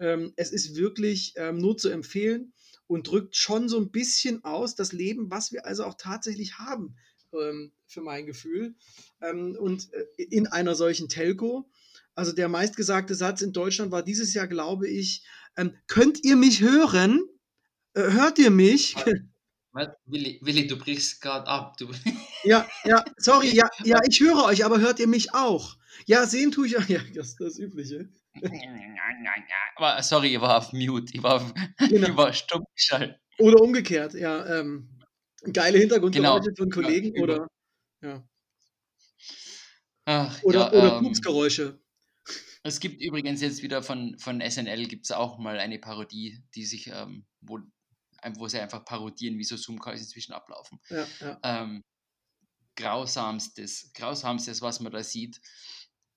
[0.00, 2.52] Ähm, es ist wirklich ähm, nur zu empfehlen
[2.86, 6.96] und drückt schon so ein bisschen aus das Leben, was wir also auch tatsächlich haben,
[7.32, 8.74] ähm, für mein Gefühl.
[9.20, 11.68] Ähm, und äh, in einer solchen Telco,
[12.14, 15.24] also der meistgesagte Satz in Deutschland war dieses Jahr, glaube ich,
[15.56, 17.28] ähm, könnt ihr mich hören?
[17.94, 18.96] Äh, hört ihr mich?
[19.72, 19.88] Was?
[20.06, 21.76] Willi, Willi, du brichst gerade ab.
[21.78, 21.88] Du,
[22.44, 25.76] ja, ja, sorry, ja, ja, ich höre euch, aber hört ihr mich auch?
[26.06, 28.08] Ja, sehen tue ich, ja, das ist das Übliche.
[29.76, 31.12] Aber sorry, ich war auf Mute.
[31.14, 32.08] Ich war, auf, Genau.
[32.08, 33.20] ich war stumm geschaltet.
[33.38, 34.60] Oder umgekehrt, ja.
[34.60, 34.88] Ähm,
[35.52, 36.56] geile Hintergrundgeräusche Genau.
[36.56, 37.46] von Kollegen Ja, oder,
[38.02, 38.28] ja,
[40.06, 41.80] Ach, oder, ja, oder ähm, Pupsgeräusche.
[42.62, 46.64] Es gibt übrigens jetzt wieder von, von SNL gibt es auch mal eine Parodie, die
[46.64, 47.58] sich, ähm, wo,
[48.36, 50.80] wo sie einfach parodieren, wie so Zoom-Calls inzwischen ablaufen.
[50.88, 51.40] Ja, ja.
[51.42, 51.82] Ähm,
[52.76, 55.40] grausamstes, grausamstes, was man da sieht.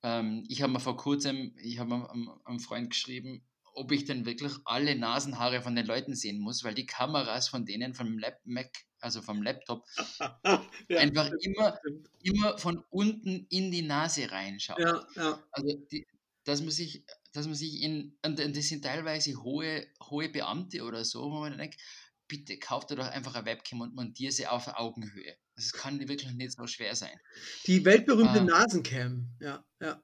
[0.04, 2.10] Ähm, ich habe mir vor kurzem, ich habe
[2.46, 6.74] einem, Freund geschrieben, ob ich denn wirklich alle Nasenhaare von den Leuten sehen muss, weil
[6.74, 9.86] die Kameras von denen vom Lap Mac, also vom Laptop,
[10.90, 12.10] ja, einfach immer, stimmt.
[12.24, 14.82] immer von unten in die Nase reinschauen.
[14.82, 15.44] ja, ja.
[15.52, 16.08] Also, die,
[16.44, 21.04] dass man sich, dass man sich in, und das sind teilweise hohe, hohe Beamte oder
[21.04, 21.80] so, wo man denkt,
[22.28, 25.36] bitte kauft dir doch einfach eine Webcam und montiere sie auf Augenhöhe.
[25.56, 27.20] Das kann wirklich nicht so schwer sein.
[27.66, 28.44] Die weltberühmte Ah.
[28.44, 29.30] Nasencam.
[29.40, 30.04] Ja, ja.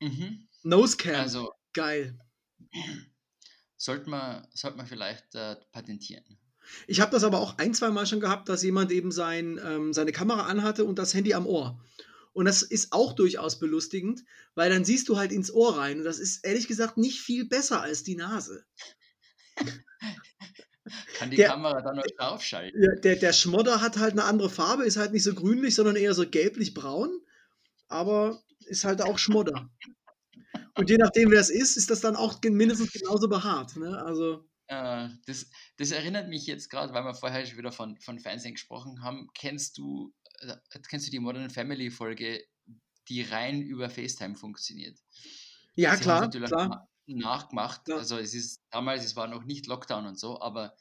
[0.00, 0.48] Mhm.
[0.62, 1.16] Nosecam.
[1.16, 2.18] Also Geil.
[3.76, 6.38] sollte man, sollte man vielleicht äh, patentieren.
[6.86, 9.92] Ich habe das aber auch ein, zwei Mal schon gehabt, dass jemand eben sein, ähm,
[9.92, 11.82] seine Kamera anhatte und das Handy am Ohr.
[12.32, 15.98] Und das ist auch durchaus belustigend, weil dann siehst du halt ins Ohr rein.
[15.98, 18.64] Und das ist ehrlich gesagt nicht viel besser als die Nase.
[21.16, 22.82] Kann die Der- Kamera dann noch draufschalten?
[22.82, 25.96] Ja, der, der Schmodder hat halt eine andere Farbe, ist halt nicht so grünlich, sondern
[25.96, 27.10] eher so gelblich-braun.
[27.88, 29.70] Aber ist halt auch Schmodder.
[30.74, 33.76] Und je nachdem, wer es ist, ist das dann auch mindestens genauso behaart.
[33.76, 34.02] Ne?
[34.04, 34.48] Also.
[34.68, 38.54] Äh, das, das erinnert mich jetzt gerade, weil wir vorher schon wieder von, von Fernsehen
[38.54, 39.28] gesprochen haben.
[39.34, 40.56] Kennst du, äh,
[40.88, 42.42] kennst du die Modern Family Folge,
[43.08, 44.98] die rein über FaceTime funktioniert?
[45.74, 46.30] Ja, Sie klar.
[46.30, 46.88] klar.
[47.18, 47.88] Nachgemacht.
[47.88, 47.96] Ja.
[47.96, 50.76] Also es ist damals, es war noch nicht Lockdown und so, aber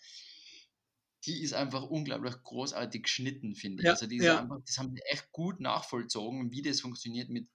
[1.26, 3.86] die ist einfach unglaublich großartig geschnitten, finde ich.
[3.86, 4.40] Ja, also die ja.
[4.40, 7.48] einfach, das haben die echt gut nachvollzogen, wie das funktioniert mit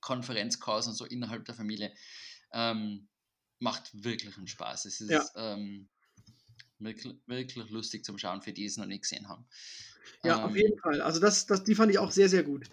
[0.00, 1.94] Konferenzcalls und so innerhalb der Familie.
[2.52, 3.08] Ähm,
[3.60, 4.84] macht wirklich einen Spaß.
[4.86, 5.24] Es ist ja.
[5.36, 5.88] ähm,
[6.78, 9.46] wirklich, wirklich, lustig zum Schauen für die, die es noch nicht gesehen haben.
[10.24, 11.00] Ja, ähm, auf jeden Fall.
[11.00, 12.68] Also das, das, die fand ich auch sehr, sehr gut.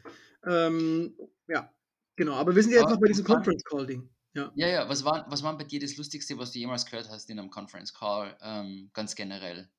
[0.46, 1.16] Ähm,
[1.48, 1.72] ja,
[2.16, 2.34] genau.
[2.34, 4.10] Aber wir sind jetzt noch bei diesem Conference Call Ding.
[4.34, 4.52] Ja.
[4.56, 4.90] ja, ja.
[4.90, 7.50] Was war, was war bei dir das Lustigste, was du jemals gehört hast in einem
[7.50, 9.70] Conference Call, ähm, ganz generell?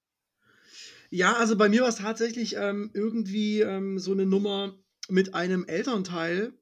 [1.11, 5.65] Ja, also bei mir war es tatsächlich ähm, irgendwie ähm, so eine Nummer mit einem
[5.65, 6.53] Elternteil,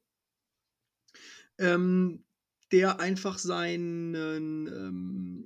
[1.59, 2.23] ähm,
[2.71, 5.45] der einfach seinen, ähm,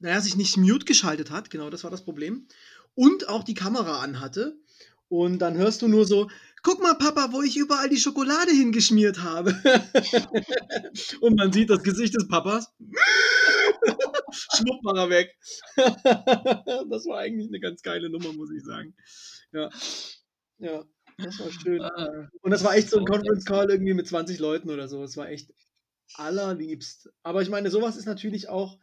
[0.00, 2.48] naja, sich nicht mute geschaltet hat, genau, das war das Problem,
[2.94, 4.58] und auch die Kamera anhatte.
[5.08, 6.28] Und dann hörst du nur so,
[6.62, 9.50] guck mal, Papa, wo ich überall die Schokolade hingeschmiert habe.
[11.20, 12.72] und man sieht das Gesicht des Papas.
[14.30, 15.36] Schwupp war er weg.
[15.76, 18.94] das war eigentlich eine ganz geile Nummer, muss ich sagen.
[19.52, 19.70] Ja.
[20.58, 20.84] Ja,
[21.18, 21.80] das war schön.
[21.80, 22.28] Ah.
[22.42, 25.02] Und das war echt so ein Conference Call irgendwie mit 20 Leuten oder so.
[25.02, 25.52] Es war echt
[26.14, 27.10] allerliebst.
[27.22, 28.78] Aber ich meine, sowas ist natürlich auch,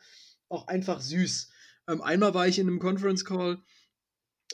[0.49, 1.51] auch einfach süß.
[1.87, 3.61] Ähm, einmal war ich in einem Conference Call.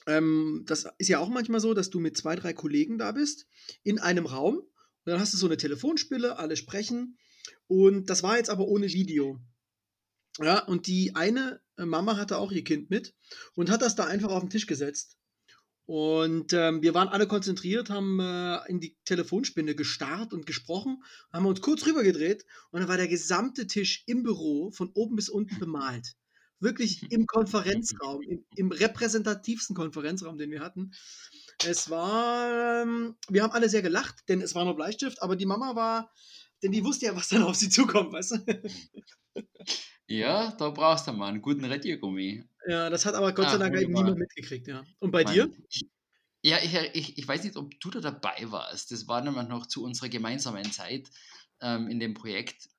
[0.07, 3.47] Ähm, das ist ja auch manchmal so, dass du mit zwei, drei Kollegen da bist,
[3.83, 4.57] in einem Raum.
[4.57, 4.67] Und
[5.05, 7.17] dann hast du so eine Telefonspille, alle sprechen.
[7.67, 9.39] Und das war jetzt aber ohne Video.
[10.39, 13.13] Ja, und die eine äh, Mama hatte auch ihr Kind mit
[13.55, 15.17] und hat das da einfach auf den Tisch gesetzt.
[15.85, 21.45] Und ähm, wir waren alle konzentriert, haben äh, in die Telefonspinne gestarrt und gesprochen, haben
[21.45, 25.59] uns kurz rübergedreht und dann war der gesamte Tisch im Büro von oben bis unten
[25.59, 26.15] bemalt.
[26.61, 30.91] Wirklich im Konferenzraum, im, im repräsentativsten Konferenzraum, den wir hatten.
[31.65, 35.45] Es war, ähm, wir haben alle sehr gelacht, denn es war nur Bleistift, aber die
[35.45, 36.13] Mama war,
[36.63, 38.71] denn die wusste ja, was dann auf sie zukommt, weißt du?
[40.07, 42.43] Ja, da brauchst du mal einen guten Radiergummi.
[42.67, 44.83] Ja, das hat aber Gott sei ah, Dank eben niemand mitgekriegt, ja.
[44.99, 45.49] Und bei Mann, dir?
[46.43, 48.91] Ja, ich, ich, ich weiß nicht, ob du da dabei warst.
[48.91, 51.09] Das war nämlich noch zu unserer gemeinsamen Zeit
[51.61, 52.69] ähm, in dem Projekt.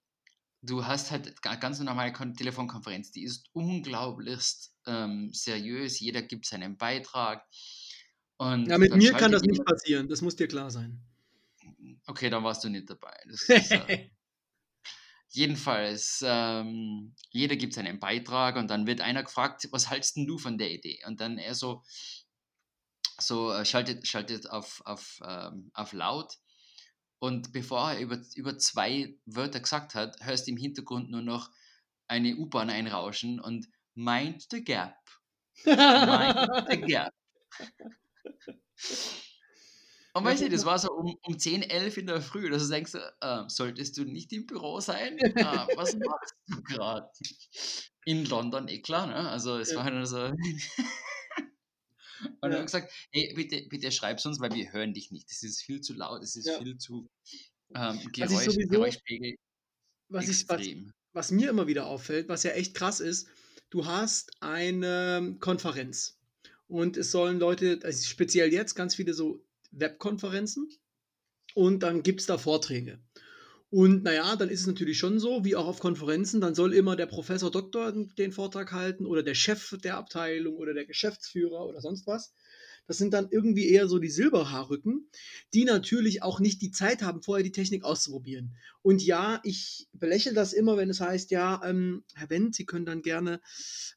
[0.62, 5.98] Du hast halt eine ganz normale Telefonkonferenz, die ist unglaublichst ähm, seriös.
[5.98, 7.44] Jeder gibt seinen Beitrag.
[8.36, 11.00] Und ja, mit mir kann das nicht passieren, das muss dir klar sein.
[12.06, 13.16] Okay, dann warst du nicht dabei.
[13.26, 14.10] Ist, äh,
[15.34, 20.58] Jedenfalls, ähm, jeder gibt seinen Beitrag und dann wird einer gefragt, was hältst du von
[20.58, 21.00] der Idee?
[21.06, 21.82] Und dann er so,
[23.18, 26.36] so äh, schaltet, schaltet auf, auf, ähm, auf laut.
[27.22, 31.50] Und bevor er über, über zwei Wörter gesagt hat, hörst du im Hintergrund nur noch
[32.08, 34.96] eine U-Bahn einrauschen und mind the gap.
[35.64, 37.14] Mind the gap.
[40.14, 42.70] Und weißt du, das war so um, um 10, 11 in der Früh, dass du
[42.70, 45.16] denkst, äh, solltest du nicht im Büro sein?
[45.18, 45.44] Äh,
[45.76, 47.08] was machst du gerade?
[48.04, 49.30] In London, eh klar, ne?
[49.30, 49.76] Also es ja.
[49.76, 50.32] war halt so.
[52.40, 52.56] Und ja.
[52.56, 55.30] dann gesagt, hey, bitte, bitte schreib's uns, weil wir hören dich nicht.
[55.30, 56.58] Das ist viel zu laut, es ist ja.
[56.58, 57.08] viel zu
[57.74, 59.36] ähm, Geräusch, sowieso, Geräuschpegel.
[60.08, 60.60] Was, ich, was,
[61.12, 63.28] was mir immer wieder auffällt, was ja echt krass ist,
[63.70, 66.18] du hast eine Konferenz
[66.68, 70.68] und es sollen Leute, also speziell jetzt ganz viele so Webkonferenzen
[71.54, 73.00] und dann gibt es da Vorträge.
[73.72, 76.94] Und naja, dann ist es natürlich schon so, wie auch auf Konferenzen, dann soll immer
[76.94, 81.80] der Professor Doktor den Vortrag halten oder der Chef der Abteilung oder der Geschäftsführer oder
[81.80, 82.34] sonst was.
[82.86, 85.08] Das sind dann irgendwie eher so die Silberhaarrücken,
[85.54, 88.54] die natürlich auch nicht die Zeit haben, vorher die Technik auszuprobieren.
[88.82, 92.84] Und ja, ich belächle das immer, wenn es heißt, ja, ähm, Herr Wendt, Sie können
[92.84, 93.40] dann gerne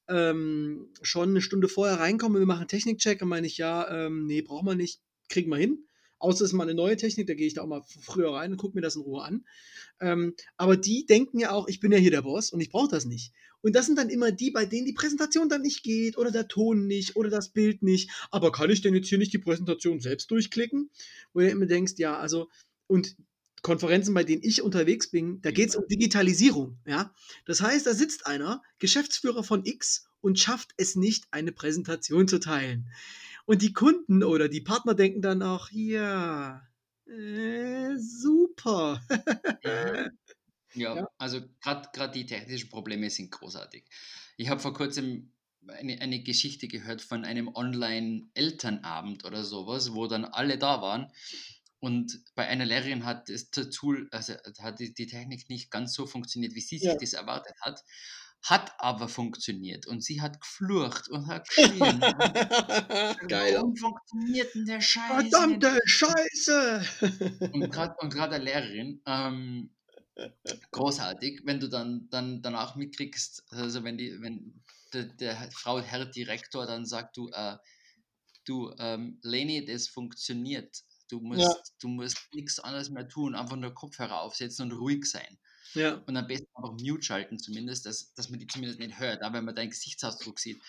[0.08, 3.20] ähm, schon eine Stunde vorher reinkommen, wir machen Technikcheck.
[3.20, 5.86] Dann meine ich, ja, ähm, nee, braucht man nicht kriegen wir hin.
[6.26, 8.52] Außer es ist mal eine neue Technik, da gehe ich da auch mal früher rein
[8.52, 9.46] und gucke mir das in Ruhe an.
[10.00, 12.90] Ähm, aber die denken ja auch, ich bin ja hier der Boss und ich brauche
[12.90, 13.32] das nicht.
[13.62, 16.48] Und das sind dann immer die, bei denen die Präsentation dann nicht geht oder der
[16.48, 18.10] Ton nicht oder das Bild nicht.
[18.32, 20.90] Aber kann ich denn jetzt hier nicht die Präsentation selbst durchklicken?
[21.34, 22.50] Wo du immer denkst, ja, also,
[22.88, 23.16] und
[23.62, 26.80] Konferenzen, bei denen ich unterwegs bin, da geht es um Digitalisierung.
[26.88, 27.14] Ja?
[27.46, 32.40] Das heißt, da sitzt einer, Geschäftsführer von X, und schafft es nicht, eine Präsentation zu
[32.40, 32.90] teilen.
[33.46, 36.68] Und die Kunden oder die Partner denken dann auch, ja,
[37.08, 39.02] äh, super.
[40.74, 40.96] ja.
[40.96, 43.86] ja, also gerade die technischen Probleme sind großartig.
[44.38, 45.32] Ich habe vor kurzem
[45.68, 51.12] eine, eine Geschichte gehört von einem Online-Elternabend oder sowas, wo dann alle da waren
[51.86, 56.56] und bei einer Lehrerin hat das Tool, also hat die, Technik nicht ganz so funktioniert,
[56.56, 56.96] wie sie sich Ja.
[56.96, 57.84] das erwartet hat,
[58.42, 62.00] hat aber funktioniert und sie hat geflucht und hat geschrien.
[63.28, 63.56] Geil.
[63.56, 65.24] Warum funktioniert denn der Scheiß?
[65.24, 65.36] nicht?
[65.36, 66.86] Verdammte Scheiße!
[67.54, 69.72] Und gerade eine Lehrerin, ähm,
[70.72, 74.64] großartig, wenn du dann, dann danach mitkriegst, also wenn die, wenn
[74.94, 77.58] der, der Frau Herr Direktor dann sagt, du, äh,
[78.46, 80.84] du, ähm, Leni, das funktioniert.
[81.10, 81.56] Du musst, Ja.
[81.80, 85.38] du musst nichts anderes mehr tun, einfach nur Kopfhörer aufsetzen und ruhig sein.
[85.76, 86.02] Ja.
[86.06, 89.34] Und am besten einfach Mute schalten, zumindest, dass, dass man die zumindest nicht hört, auch
[89.34, 90.62] wenn man deinen Gesichtsausdruck sieht.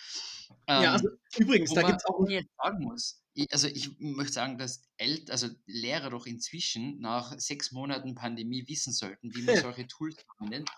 [0.67, 4.33] ja, Ähm, also übrigens, da gibt es auch jetzt sagen muss, ich, also ich möchte
[4.33, 9.55] sagen, dass El also Lehrer doch inzwischen nach sechs Monaten Pandemie wissen sollten, wie man
[9.55, 9.61] Ja.
[9.73, 10.69] solche Tools verwendet,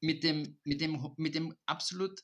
[0.00, 2.20] mit dem, mit dem, mit dem absolut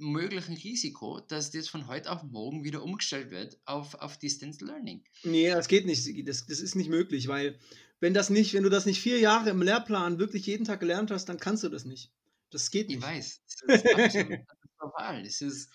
[0.00, 5.04] möglichen Risiko, dass das von heute auf morgen wieder umgestellt wird auf, auf Distance Learning.
[5.22, 6.06] Nee, das geht nicht.
[6.28, 7.58] Das, das ist nicht möglich, weil
[8.00, 11.10] wenn das nicht, wenn du das nicht vier Jahre im Lehrplan wirklich jeden Tag gelernt
[11.10, 12.12] hast, dann kannst du das nicht.
[12.50, 13.02] Das geht Ich nicht.
[13.02, 15.22] weiß, das ist absolut katastrophal.
[15.22, 15.70] Das ist,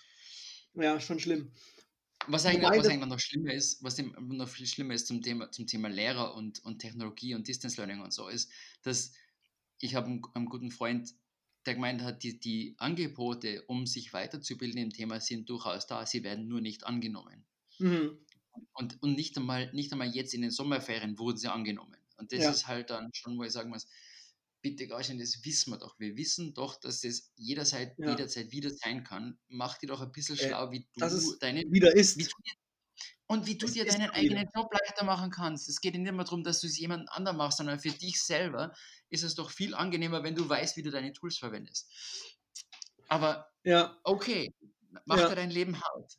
[0.74, 1.52] Ja, schon schlimm.
[2.28, 5.50] Was eigentlich, Wobei was eigentlich noch schlimmer ist, was noch viel schlimmer ist zum Thema,
[5.52, 8.50] zum Thema Lehrer und, und Technologie und Distance Learning und so, ist,
[8.82, 9.12] dass
[9.78, 11.14] ich habe einen, einen guten Freund,
[11.66, 16.22] der gemeint hat, die, die Angebote, um sich weiterzubilden im Thema, sind durchaus da, sie
[16.24, 17.44] werden nur nicht angenommen.
[17.78, 18.18] Mhm.
[18.72, 21.98] Und, und nicht, einmal, nicht einmal jetzt in den Sommerferien wurden sie angenommen.
[22.16, 22.50] Und das Ja.
[22.50, 23.86] ist halt dann schon, wo ich sagen muss,
[24.62, 25.98] bitte Gauschen, das wissen wir doch.
[25.98, 28.10] Wir wissen doch, dass das jederzeit, Ja.
[28.10, 29.38] jederzeit wieder sein kann.
[29.48, 32.16] Mach dir doch ein bisschen Äh, schlau, wie du deine Wieder ist.
[32.18, 32.30] wie du
[33.26, 35.68] und wie du Es dir deinen eigenen Job leichter machen kannst.
[35.68, 38.72] Es geht nicht immer darum, dass du es jemand anderem machst, sondern für dich selber
[39.10, 41.90] ist es doch viel angenehmer, wenn du weißt, wie du deine Tools verwendest.
[43.08, 44.50] Aber Ja, okay,
[45.06, 45.26] mach Ja.
[45.26, 46.18] dir dein Leben hart.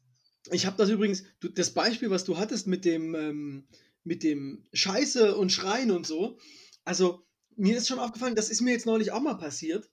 [0.52, 3.68] ich habe das übrigens, du, das Beispiel, was du hattest mit dem, ähm,
[4.04, 6.40] mit dem Scheiße und Schreien und so.
[6.86, 9.92] Also, mir ist schon aufgefallen, das ist mir jetzt neulich auch mal passiert.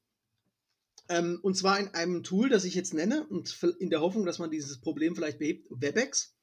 [1.09, 4.39] Ähm, und zwar in einem Tool, das ich jetzt nenne, und in der Hoffnung, dass
[4.39, 6.34] man dieses Problem vielleicht behebt, WebEx.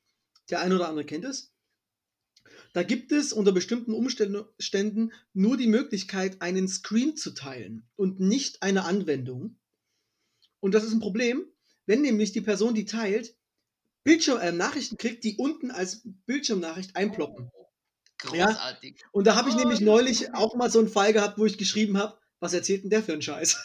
[0.52, 1.52] Der eine oder andere kennt es.
[2.74, 8.62] Da gibt es unter bestimmten Umständen nur die Möglichkeit, einen Screen zu teilen und nicht
[8.64, 9.58] eine Anwendung.
[10.60, 11.46] Und das ist ein Problem,
[11.86, 13.36] wenn nämlich die Person, die teilt,
[14.04, 17.52] Bildschirm, äh, Nachrichten kriegt, die unten als Bildschirmnachricht einploppen.
[18.34, 18.46] Ja.
[18.46, 19.04] Großartig.
[19.12, 19.86] Und da habe ich Oh, nämlich ja.
[19.86, 23.04] neulich auch mal so einen Fall gehabt, wo ich geschrieben habe, was erzählt denn der
[23.04, 23.58] für einen Scheiß?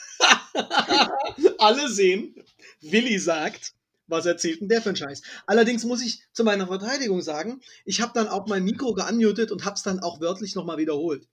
[1.58, 2.34] Alle sehen,
[2.80, 3.74] Willi sagt,
[4.06, 5.22] was erzählt denn der für einen Scheiß?
[5.46, 9.64] Allerdings muss ich zu meiner Verteidigung sagen, ich habe dann auch mein Mikro geunmutet und
[9.64, 11.28] habe es dann auch wörtlich nochmal wiederholt.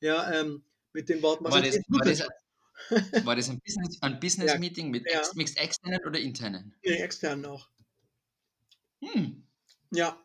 [0.00, 0.62] Ja, ähm,
[0.92, 2.22] mit den Worten, was War das, war, das,
[3.26, 5.22] war das ein Business, ein Business Meeting mit, Ja.
[5.36, 6.74] ex, externen oder internen?
[6.84, 7.68] Nee, externen auch.
[9.00, 9.44] Hm.
[9.92, 10.20] Ja.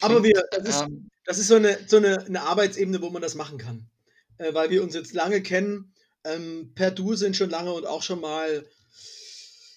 [0.00, 3.22] Aber wir, das ist, Ähm, das ist so eine, so eine, eine Arbeitsebene, wo man
[3.22, 3.88] das machen kann.
[4.38, 5.94] Äh, weil wir uns jetzt lange kennen,
[6.24, 8.66] ähm, per Du sind schon lange und auch schon mal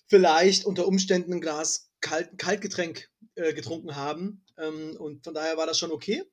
[0.10, 4.43] vielleicht unter Umständen ein Glas Kalt, Kaltgetränk äh, getrunken haben.
[4.57, 6.24] Ähm, und von daher war das schon okay.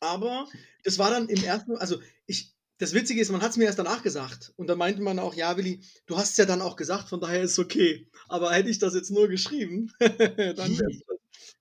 [0.00, 0.46] Aber
[0.82, 3.78] das war dann im ersten, also ich, das Witzige ist, man hat es mir erst
[3.78, 4.52] danach gesagt.
[4.56, 7.20] Und da meinte man auch, ja, Willi, du hast es ja dann auch gesagt, von
[7.20, 8.08] daher ist es okay.
[8.28, 11.02] Aber hätte ich das jetzt nur geschrieben, dann wäre es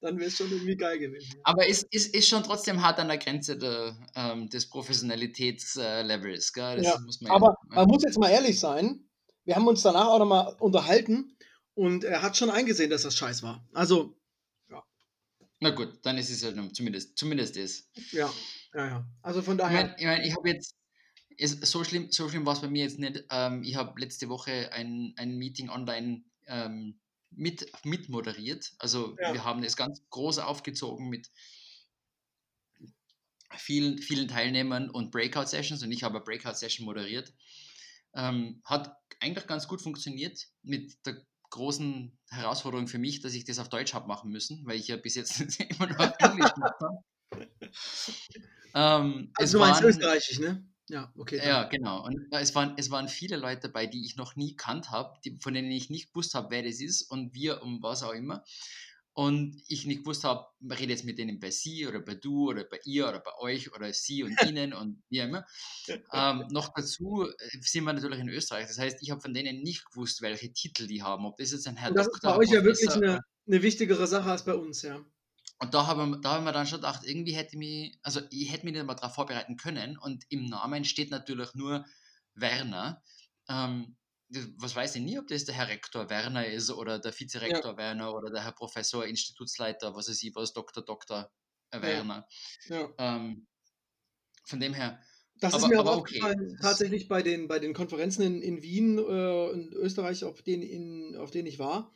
[0.01, 1.33] dann wär's schon irgendwie geil gewesen.
[1.43, 6.51] aber ist, ist, ist schon trotzdem hart an der Grenze der, ähm, des Professionalitätslevels.
[6.51, 6.77] gell?
[6.77, 9.07] Das Ja, muss man Aber ja, man muss jetzt mal ehrlich sein,
[9.45, 11.37] wir haben uns danach auch nochmal unterhalten
[11.75, 13.67] und er hat schon eingesehen, dass das scheiß war.
[13.73, 14.15] Also,
[15.59, 17.87] Na gut, dann ist es ja zumindest, zumindest das.
[18.11, 18.29] ja,
[18.73, 19.07] ja, ja.
[19.21, 20.75] Also von Ich daher, meine, ich, mein, ich habe jetzt,
[21.37, 23.23] ist, so schlimm, so schlimm war es bei mir jetzt nicht.
[23.31, 26.99] Ähm, ich habe letzte Woche ein, ein Meeting online ähm,
[27.31, 28.73] mit, mit moderiert.
[28.79, 29.33] Also Ja.
[29.33, 31.31] wir haben es ganz groß aufgezogen mit
[33.57, 37.33] vielen, vielen Teilnehmern und Breakout-Sessions und ich habe eine Breakout-Session moderiert.
[38.15, 41.17] Ähm, hat eigentlich ganz gut funktioniert mit der
[41.49, 44.97] großen Herausforderung für mich, dass ich das auf Deutsch habe machen müssen, weil ich ja
[44.97, 45.39] bis jetzt
[45.69, 47.03] immer nur auf Englisch gemacht habe.
[48.75, 50.67] Ähm, es also du meinst waren- österreichisch, ne?
[50.89, 51.37] Ja, okay.
[51.37, 51.47] dann.
[51.47, 52.03] ja, genau.
[52.05, 55.17] Und äh, es waren, es waren viele Leute dabei, die ich noch nie kannt habe,
[55.39, 58.43] von denen ich nicht gewusst habe, wer das ist und wir um was auch immer.
[59.15, 62.49] Und ich nicht gewusst habe, man redet jetzt mit denen bei Sie oder bei Du
[62.49, 65.45] oder bei ihr oder bei euch oder Sie und Ihnen und wie immer.
[66.11, 68.67] Ähm, noch dazu äh, sind wir natürlich in Österreich.
[68.67, 71.25] Das heißt, ich habe von denen nicht gewusst, welche Titel die haben.
[71.25, 73.61] Ob das jetzt ein Herr Und das ist Doktor, bei euch ja wirklich eine, eine
[73.61, 75.05] wichtigere Sache als bei uns, ja.
[75.59, 78.51] und da haben, wir- da haben wir dann schon gedacht, irgendwie hätte mich, also ich
[78.51, 79.97] hätte mich nicht mal darauf vorbereiten können.
[79.97, 81.85] Und im Namen steht natürlich nur
[82.33, 83.03] Werner.
[83.47, 83.95] Ähm,
[84.57, 88.13] was weiß ich nie, ob das der Herr Rektor Werner ist oder der Vizerektor Werner
[88.13, 91.31] oder der Herr Professor, Institutsleiter, was weiß ich was, Doktor, Doktor
[91.71, 92.27] äh, Werner.
[92.67, 92.89] Ja.
[92.97, 93.47] Ähm,
[94.45, 94.99] von dem her.
[95.39, 96.21] Das ist Aber- mir auch aber okay.
[96.21, 100.41] aufgefallen, Das- tatsächlich bei den, bei den Konferenzen in, in Wien, äh, in Österreich, auf
[100.41, 101.93] denen, in, auf denen ich war.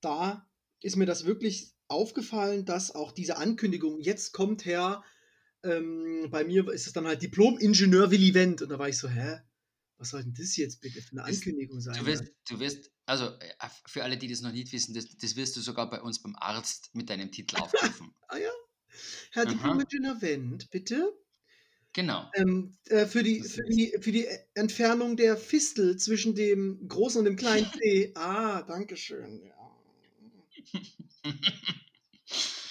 [0.00, 0.48] Da
[0.80, 5.02] ist mir das wirklich aufgefallen, dass auch diese Ankündigung, jetzt kommt her,
[5.64, 8.62] ähm, bei mir ist es dann halt Diplom-Ingenieur Willi Wendt.
[8.62, 9.40] Und da war ich so, hä?
[9.98, 11.98] Was soll denn das jetzt bitte für eine Ankündigung sein?
[11.98, 15.34] Du wirst, du wirst, also äh, für alle, die das noch nicht wissen, das, das
[15.34, 18.14] wirst du sogar bei uns beim Arzt mit deinem Titel aufrufen.
[19.32, 19.52] Herr Aha.
[19.52, 21.12] Diplom-Ingenieur Wendt, bitte?
[21.92, 22.30] genau.
[22.34, 27.24] Ähm, äh, für, die, für, die, für die Entfernung der Fistel zwischen dem großen und
[27.24, 28.12] dem kleinen C.
[28.14, 29.42] Ah, danke schön.
[29.44, 29.54] Ja.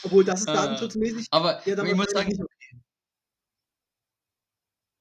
[0.03, 2.56] Obwohl, das ist Äh, datenschutzmäßig Aber ja ich muss sagen, okay.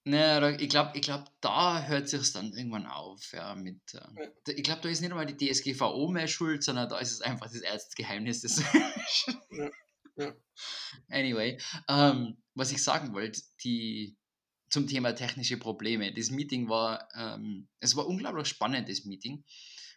[0.08, 3.32] Naja, da- ich glaube, ich glaub, da hört sich dann irgendwann auf.
[3.32, 4.30] Ja, mit, äh, Ja.
[4.54, 7.46] ich glaube, da ist nicht einmal die DSGVO mehr schuld, sondern da ist es einfach
[7.46, 8.42] das Ärztgeheimnis.
[8.42, 8.56] Das
[9.50, 9.70] Ja,
[10.16, 10.34] ja.
[11.10, 14.16] Anyway, ähm, was ich sagen wollte, die
[14.70, 16.12] zum Thema technische Probleme.
[16.14, 19.44] Das Meeting war, ähm, es war unglaublich spannend, das Meeting.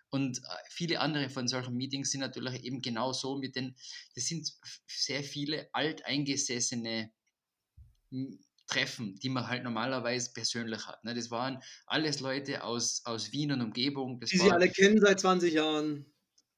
[0.10, 3.76] Und äh, viele andere von solchen Meetings sind natürlich eben genau so mit den,
[4.16, 4.52] das sind
[4.88, 7.12] sehr viele alteingesessene
[8.70, 11.04] Treffen, die man halt normalerweise persönlich hat.
[11.04, 11.14] Ne?
[11.16, 14.20] Das waren alles Leute aus, aus Wien und Umgebung.
[14.22, 16.16] Das Die Sie war, alle kennen seit 20 Jahren.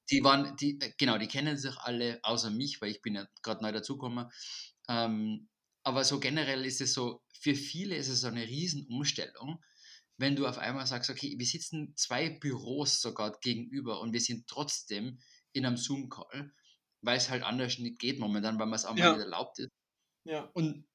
[0.10, 3.28] die waren, die, äh, genau, die kennen sich alle, außer mich, weil ich bin ja
[3.44, 4.30] gerade neu dazugekommen.
[4.90, 5.50] Ähm,
[5.84, 9.64] aber so generell ist es so, für viele ist es so eine Riesenumstellung,
[10.18, 14.48] wenn du auf einmal sagst, okay, wir sitzen zwei Büros sogar gegenüber und wir sind
[14.48, 15.20] trotzdem
[15.54, 16.54] in einem Zoom-Call,
[17.02, 19.04] weil es halt anders nicht geht momentan, weil man es auch Ja.
[19.04, 19.72] mal nicht erlaubt ist.
[20.26, 20.54] Ja.
[20.54, 20.88] Und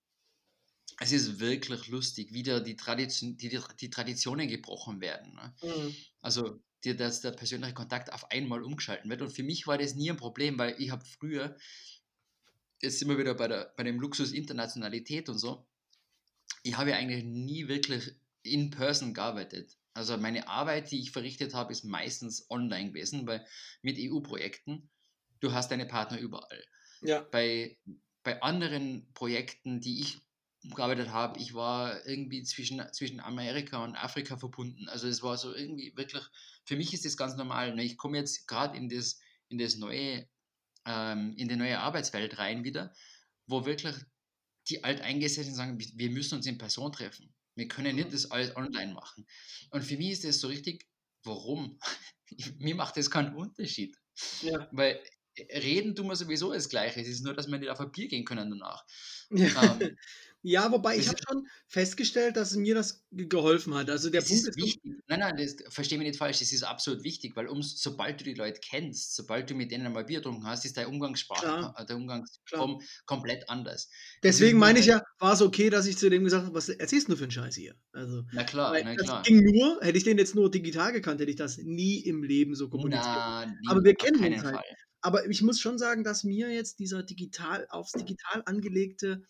[0.98, 5.34] es ist wirklich lustig, wie da die, Tradition, die, die, die Traditionen gebrochen werden.
[5.34, 5.54] Ne?
[5.62, 5.96] Mhm.
[6.22, 9.22] Also, die, dass der persönliche Kontakt auf einmal umgeschalten wird.
[9.22, 11.56] Und für mich war das nie ein Problem, weil ich habe früher,
[12.80, 15.66] jetzt sind wir wieder bei, der, bei dem Luxus Internationalität und so,
[16.62, 19.76] ich habe ja eigentlich nie wirklich in person gearbeitet.
[19.94, 23.46] Also meine Arbeit, die ich verrichtet habe, ist meistens online gewesen, weil
[23.82, 24.90] mit EU-Projekten,
[25.40, 26.62] du hast deine Partner überall
[27.00, 27.20] Ja.
[27.20, 27.78] bei,
[28.22, 30.18] bei anderen Projekten, die ich
[30.74, 34.88] gearbeitet habe, ich war irgendwie zwischen, zwischen Amerika und Afrika verbunden.
[34.88, 36.22] Also es war so irgendwie wirklich,
[36.64, 37.74] für mich ist das ganz normal.
[37.74, 37.84] Ne?
[37.84, 40.28] Ich komme jetzt gerade in das, in das neue,
[40.86, 42.92] ähm, in die neue Arbeitswelt rein wieder,
[43.46, 43.94] wo wirklich
[44.68, 47.34] die Alteingesessenen sagen, wir- müssen uns in Person treffen.
[47.54, 49.26] Wir können nicht das alles online machen.
[49.70, 50.86] Und für mich ist das so richtig,
[51.22, 51.78] warum?
[52.58, 53.96] Mir macht das keinen Unterschied.
[54.42, 54.68] Ja.
[54.72, 55.00] Weil
[55.38, 57.00] reden tun wir sowieso das Gleiche.
[57.00, 58.84] Es ist nur, dass wir nicht auf ein Bier gehen können danach.
[59.30, 59.78] Ja.
[59.80, 59.96] Ähm,
[60.48, 63.90] ja, wobei ich habe schon festgestellt, dass mir das ge- geholfen hat.
[63.90, 64.92] Also der das Punkt ist ist, wichtig.
[65.08, 66.38] Nein, nein, das verstehe mich nicht falsch.
[66.38, 69.86] Das ist absolut wichtig, weil um, sobald du die Leute kennst, sobald du mit denen
[69.86, 71.74] einmal Bier getrunken hast, ist deine Umgangssprache, Klar.
[71.78, 73.88] äh, der Umgangsform komplett anders.
[74.22, 77.08] Deswegen meine ich ja, war es okay, dass ich zu dem gesagt habe, was erzählst
[77.08, 77.74] du für einen Scheiß hier?
[77.92, 79.22] Also, Na klar, na das klar.
[79.22, 82.54] ging nur, hätte ich den jetzt nur digital gekannt, hätte ich das nie im Leben
[82.54, 83.04] so kommuniziert.
[83.04, 84.56] Na, Aber nie, wir auf kennen uns halt.
[84.56, 84.64] Fall.
[85.00, 89.22] Aber ich muss schon sagen, dass mir jetzt dieser digital, aufs digital angelegte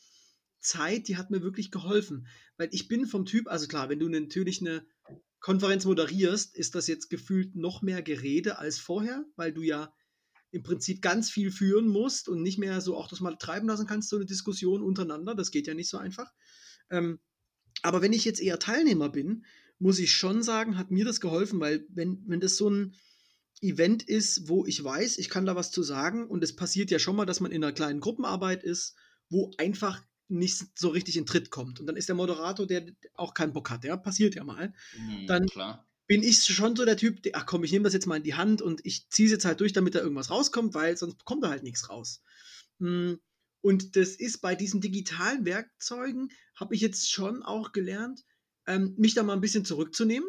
[0.67, 2.27] Zeit, die hat mir wirklich geholfen.
[2.57, 4.85] Weil ich bin vom Typ, also klar, wenn du natürlich eine
[5.41, 9.93] Konferenz moderierst, ist das jetzt gefühlt noch mehr Gerede als vorher, weil du ja
[10.51, 13.87] im Prinzip ganz viel führen musst und nicht mehr so auch das mal treiben lassen
[13.87, 15.35] kannst, so eine Diskussion untereinander.
[15.35, 16.33] Das geht ja nicht so einfach.
[16.91, 17.21] Ähm,
[17.83, 19.45] aber wenn ich jetzt eher Teilnehmer bin,
[19.79, 22.95] muss ich schon sagen, hat mir das geholfen, weil wenn, wenn das so ein
[23.61, 26.99] Event ist, wo ich weiß, ich kann da was zu sagen und es passiert ja
[26.99, 28.95] schon mal, dass man in einer kleinen Gruppenarbeit ist,
[29.29, 31.81] wo einfach nicht so richtig in Tritt kommt.
[31.81, 34.73] Und dann ist der Moderator, der auch keinen Bock hat, ja, passiert ja mal.
[34.93, 35.83] Hm, Dann- klar.
[36.09, 38.23] Bin ich schon so der Typ, der, ach komm, ich nehme das jetzt mal in
[38.23, 41.25] die Hand und ich ziehe es jetzt halt durch, damit da irgendwas rauskommt, weil sonst
[41.25, 42.23] kommt da halt nichts raus.
[42.79, 43.15] Mm,
[43.61, 48.25] Und das ist bei diesen digitalen Werkzeugen, habe ich jetzt schon auch gelernt,
[48.69, 50.29] ähm, mich da mal ein bisschen zurückzunehmen.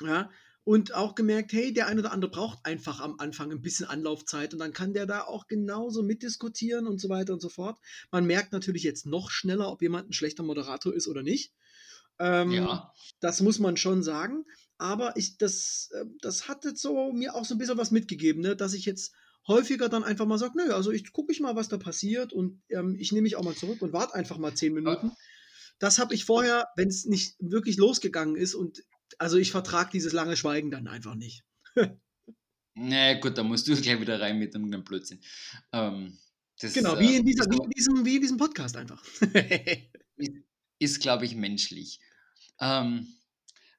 [0.00, 0.30] Ja,
[0.70, 4.52] und auch gemerkt, hey, der eine oder andere braucht einfach am Anfang ein bisschen Anlaufzeit
[4.52, 7.76] und dann kann der da auch genauso mitdiskutieren und so weiter und so fort.
[8.12, 11.52] Man merkt natürlich jetzt noch schneller, ob jemand ein schlechter Moderator ist oder nicht.
[12.20, 14.44] Ähm, Ja, Das muss man schon sagen.
[14.78, 18.40] Aber ich, das, äh, das hat jetzt so mir auch so ein bisschen was mitgegeben,
[18.40, 18.54] ne?
[18.54, 19.12] dass ich jetzt
[19.48, 22.62] häufiger dann einfach mal sage, nö, also ich gucke ich mal, was da passiert und
[22.68, 25.10] ähm, ich nehme mich auch mal zurück und warte einfach mal zehn Minuten.
[25.80, 28.84] Das habe ich vorher, wenn es nicht wirklich losgegangen ist und
[29.20, 31.44] also ich vertrage dieses lange Schweigen dann einfach nicht.
[32.74, 35.20] na gut, da musst du gleich wieder rein mit einem Blödsinn.
[35.72, 36.18] Ähm,
[36.58, 39.02] das, Genau, wie in, dieser, ist wie in, diesem, wie in diesem Podcast einfach.
[40.78, 42.00] ist, glaube ich, menschlich.
[42.60, 43.14] Ähm,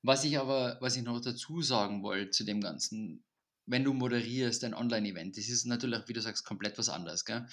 [0.03, 3.23] was ich aber, was ich noch dazu sagen wollte zu dem Ganzen,
[3.65, 7.25] wenn du moderierst ein Online-Event, das ist natürlich, wie du sagst, komplett was anderes.
[7.25, 7.47] Gell?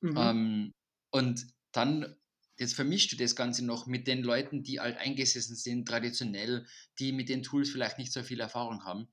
[0.00, 0.14] mhm.
[0.16, 0.74] Ähm,
[1.10, 2.16] Und dann,
[2.60, 6.66] jetzt vermischst du das Ganze noch mit den Leuten, die alt eingesessen sind, traditionell,
[6.98, 9.08] die mit den Tools vielleicht nicht so viel Erfahrung haben.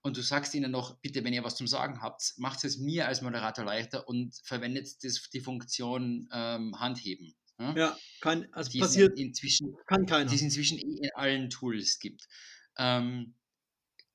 [0.00, 3.08] Und du sagst ihnen noch, bitte, wenn ihr was zum Sagen habt, macht es mir
[3.08, 7.34] als Moderator leichter und verwendet das, die Funktion ähm, Handheben.
[7.58, 10.30] Ja, ja kann, also die passiert, inzwischen, kann keiner.
[10.30, 12.28] Die es inzwischen eh in allen Tools gibt.
[12.78, 13.34] Ähm,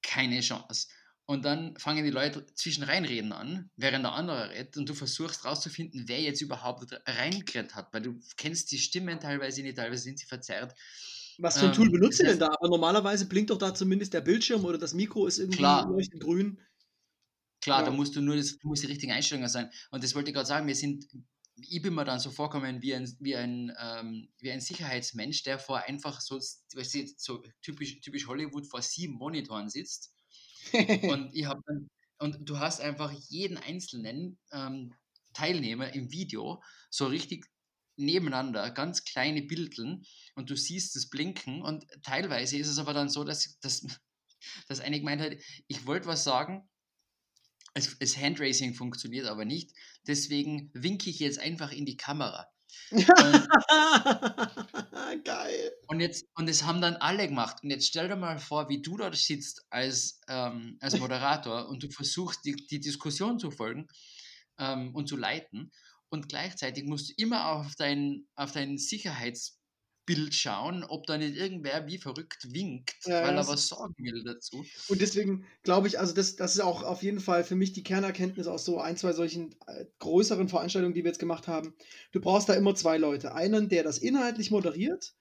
[0.02, 0.88] keine Chance.
[1.30, 5.46] Und dann fangen die Leute zwischen reinreden an, während der andere redet und du versuchst
[5.46, 10.18] rauszufinden, wer jetzt überhaupt reingeredet hat, weil du kennst die Stimmen teilweise nicht, teilweise sind
[10.18, 10.74] sie verzerrt.
[11.38, 12.48] Was für ein Tool ähm, benutzt ihr denn da?
[12.48, 16.24] Aber normalerweise blinkt doch da zumindest der Bildschirm oder das Mikro ist irgendwie klar, leuchtend
[16.24, 16.60] grün.
[17.62, 17.86] Klar, ja.
[17.86, 19.70] da musst du nur das, du musst die richtigen Einstellungen sein.
[19.92, 21.06] Und das wollte ich gerade sagen, wir sind,
[21.58, 25.60] ich bin mir dann so vorkommen wie ein, wie ein, ähm, wie ein Sicherheitsmensch, der
[25.60, 30.12] vor einfach so, so typisch, typisch Hollywood vor sieben Monitoren sitzt
[30.74, 31.62] und ich habe
[32.20, 34.94] und du hast einfach jeden einzelnen ähm,
[35.34, 37.46] Teilnehmer im Video so richtig
[37.96, 40.04] nebeneinander, ganz kleine Bildeln
[40.36, 43.86] und du siehst das Blinken und teilweise ist es aber dann so, dass, dass,
[44.68, 45.34] dass eine gemeint hat,
[45.68, 46.68] ich wollte was sagen,
[47.74, 49.72] es, das Handraising funktioniert aber nicht,
[50.08, 52.48] deswegen winke ich jetzt einfach in die Kamera.
[55.24, 55.72] Geil.
[55.88, 57.58] Und jetzt, und das haben dann alle gemacht.
[57.64, 61.84] Und jetzt stell dir mal vor, wie du dort sitzt als, ähm, als Moderator und
[61.84, 63.88] du versuchst, die, die Diskussion zu folgen
[64.58, 65.72] ähm, und zu leiten.
[66.10, 69.59] Und gleichzeitig musst du immer auf dein, auf dein Sicherheits-
[70.10, 74.24] Bild schauen, ob da nicht irgendwer wie verrückt winkt, ja, weil er was sagen will
[74.24, 74.66] dazu.
[74.88, 77.84] Und deswegen glaube ich, also das, das ist auch auf jeden Fall für mich die
[77.84, 81.76] Kernerkenntnis aus so ein, zwei solchen äh, größeren Veranstaltungen, die wir jetzt gemacht haben.
[82.12, 83.36] Du brauchst da immer zwei Leute.
[83.36, 85.14] Einen, der das inhaltlich moderiert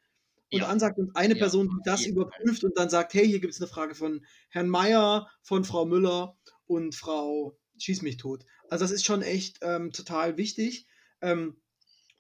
[0.51, 0.69] und ja.
[0.69, 3.61] ansagt und eine ja, Person, die das überprüft und dann sagt, hey, hier gibt es
[3.61, 6.35] eine Frage von Herrn Meier, von Frau Müller
[6.67, 8.47] und Frau Schieß mich tot.
[8.71, 10.87] Also das ist schon echt ähm, total wichtig.
[11.21, 11.61] Ähm,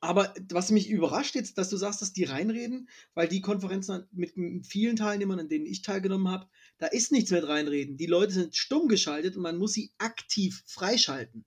[0.01, 4.33] aber was mich überrascht jetzt, dass du sagst, dass die reinreden, weil die Konferenzen mit
[4.67, 7.97] vielen Teilnehmern, an denen ich teilgenommen habe, da ist nichts mit reinreden.
[7.97, 11.45] Die Leute sind stumm geschaltet und man muss sie aktiv freischalten.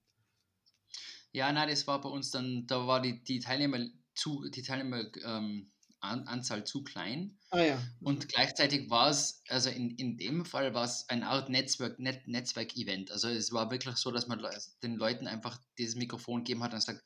[1.32, 5.04] Ja, nein, das war bei uns dann, da war die, die Teilnehmer zu, die Teilnehmer
[5.24, 7.38] ähm, Anzahl zu klein.
[7.50, 7.82] Ah, ja.
[8.00, 12.26] Und gleichzeitig war es, also in, in dem Fall war es ein Art Netzwerk, Net,
[12.26, 13.12] Netzwerk-Event.
[13.12, 14.44] Also es war wirklich so, dass man
[14.82, 17.02] den Leuten einfach dieses Mikrofon gegeben hat und sagt,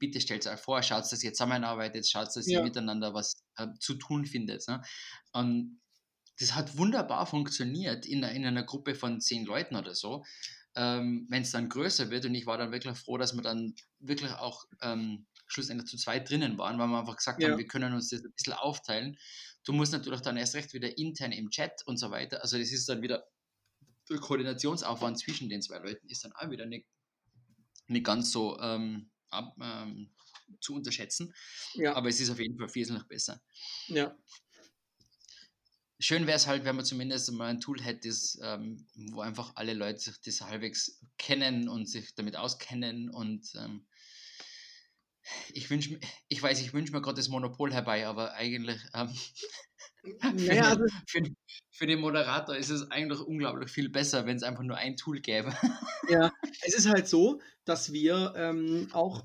[0.00, 2.58] bitte stellt euch vor, schaut, dass ihr zusammenarbeitet, schaut, dass ja.
[2.58, 4.66] ihr miteinander was äh, zu tun findet.
[4.66, 4.82] Ne?
[5.32, 5.80] Und
[6.40, 10.24] das hat wunderbar funktioniert in, in einer Gruppe von zehn Leuten oder so.
[10.74, 13.74] Ähm, Wenn es dann größer wird und ich war dann wirklich froh, dass wir dann
[13.98, 17.50] wirklich auch ähm, schlussendlich zu zweit drinnen waren, weil wir einfach gesagt ja.
[17.50, 19.18] haben, wir können uns das ein bisschen aufteilen.
[19.64, 22.42] Du musst natürlich dann erst recht wieder intern im Chat und so weiter.
[22.42, 23.24] Also das ist dann wieder
[24.08, 26.86] der Koordinationsaufwand zwischen den zwei Leuten ist dann auch wieder nicht,
[27.86, 30.10] nicht ganz so ähm, ab, ähm,
[30.60, 31.34] zu unterschätzen.
[31.74, 31.94] Ja.
[31.94, 33.40] Aber es ist auf jeden Fall wesentlich besser.
[33.88, 34.16] Ja.
[35.98, 39.52] Schön wäre es halt, wenn man zumindest mal ein Tool hätte, das, ähm, wo einfach
[39.56, 43.86] alle Leute sich das halbwegs kennen und sich damit auskennen und ähm,
[45.52, 49.14] ich wünsche ich weiß, ich wünsche mir gerade das Monopol herbei, aber eigentlich ähm,
[50.34, 51.22] naja, also, für,
[51.70, 55.20] für, den Moderator ist es eigentlich unglaublich viel besser, wenn es einfach nur ein Tool
[55.20, 55.54] gäbe.
[56.08, 56.32] Ja,
[56.62, 59.24] es ist halt so, dass wir ähm, auch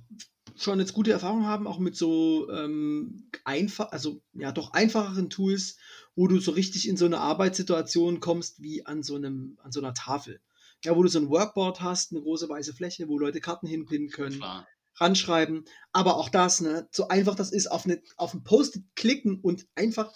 [0.56, 5.78] schon jetzt gute Erfahrungen haben, auch mit so ähm, einfach, also ja, doch einfacheren Tools,
[6.16, 9.82] wo du so richtig in so eine Arbeitssituation kommst wie an so einem, an so
[9.82, 10.42] einer Tafel.
[10.84, 14.10] Ja, wo du so ein Workboard hast, eine große weiße Fläche, wo Leute Karten hinpinnen
[14.10, 14.38] können.
[14.38, 14.68] Klar
[14.98, 15.66] ranschreiben.
[15.92, 19.68] Aber auch das, ne, so einfach das ist, auf, eine, auf ein Post klicken und
[19.76, 20.14] einfach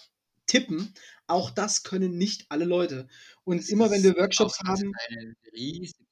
[0.50, 0.92] tippen,
[1.26, 3.06] auch das können nicht alle Leute.
[3.44, 4.92] Und das immer wenn wir Workshops haben.
[5.08, 6.04] Eine riesige,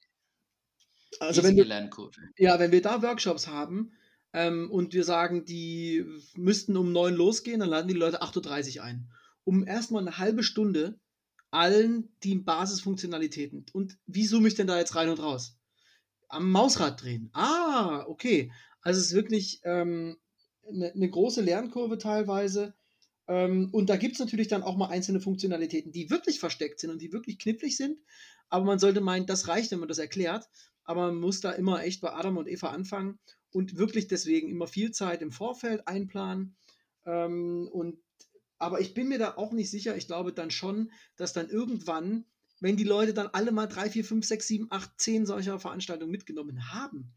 [1.20, 1.66] also wenn wir,
[2.36, 3.92] ja, wenn wir da Workshops haben
[4.32, 6.04] ähm, und wir sagen, die
[6.36, 9.10] müssten um neun losgehen, dann laden die Leute 8.30 Uhr ein.
[9.44, 11.00] Um erstmal eine halbe Stunde
[11.50, 13.66] allen die Basisfunktionalitäten.
[13.72, 15.56] Und wie zoome ich denn da jetzt rein und raus?
[16.28, 17.30] Am Mausrad drehen.
[17.32, 18.52] Ah, okay.
[18.82, 20.18] Also es ist wirklich ähm,
[20.68, 22.74] eine, eine große Lernkurve teilweise.
[23.28, 26.90] Ähm, und da gibt es natürlich dann auch mal einzelne Funktionalitäten, die wirklich versteckt sind
[26.90, 27.98] und die wirklich knifflig sind.
[28.48, 30.48] Aber man sollte meinen, das reicht, wenn man das erklärt.
[30.84, 33.18] Aber man muss da immer echt bei Adam und Eva anfangen
[33.52, 36.56] und wirklich deswegen immer viel Zeit im Vorfeld einplanen.
[37.04, 37.98] Ähm, und,
[38.58, 39.96] aber ich bin mir da auch nicht sicher.
[39.96, 42.24] Ich glaube dann schon, dass dann irgendwann,
[42.60, 46.10] wenn die Leute dann alle mal drei, vier, fünf, sechs, sieben, acht, zehn solcher Veranstaltungen
[46.10, 47.12] mitgenommen haben,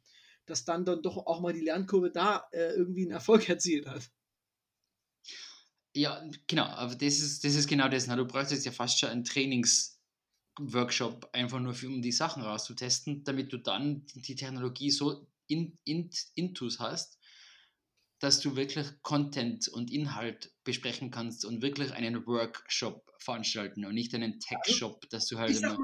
[0.45, 4.11] dass dann, dann doch auch mal die Lernkurve da äh, irgendwie einen Erfolg erzielt hat.
[5.93, 8.05] Ja, genau, aber das ist, das ist genau das.
[8.05, 13.23] Du brauchst jetzt ja fast schon einen Trainingsworkshop, einfach nur für, um die Sachen rauszutesten,
[13.23, 17.19] damit du dann die Technologie so in, in, intus hast,
[18.19, 24.13] dass du wirklich Content und Inhalt besprechen kannst und wirklich einen Workshop veranstalten und nicht
[24.13, 25.77] einen Tech-Shop, dass du halt immer.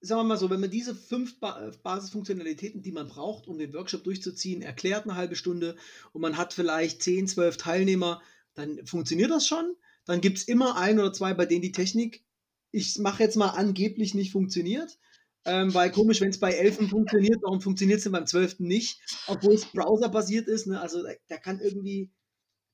[0.00, 3.58] sagen wir mal so, wenn man diese fünf ba äh, Basisfunktionalitäten, die man braucht, um
[3.58, 5.76] den Workshop durchzuziehen, erklärt eine halbe Stunde
[6.12, 8.22] und man hat vielleicht 10, 12 Teilnehmer,
[8.54, 9.76] dann funktioniert das schon.
[10.04, 12.24] Dann gibt es immer ein oder zwei, bei denen die Technik,
[12.70, 14.98] ich mache jetzt mal angeblich nicht funktioniert.
[15.44, 18.60] Ähm, weil komisch, wenn es bei 11 funktioniert, warum funktioniert es denn beim 12.
[18.60, 19.00] nicht?
[19.26, 20.66] Obwohl es browserbasiert ist.
[20.66, 20.80] Ne?
[20.80, 22.10] Also da, kann irgendwie,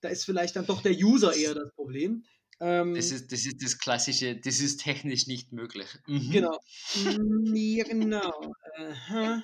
[0.03, 2.25] da ist vielleicht dann doch der User eher das Problem.
[2.61, 5.89] Ähm, Das ist, das ist das klassische, das ist technisch nicht möglich.
[6.07, 6.31] Mhm.
[6.31, 6.59] Genau.
[7.55, 8.55] Ja, genau.
[8.77, 9.43] Aha.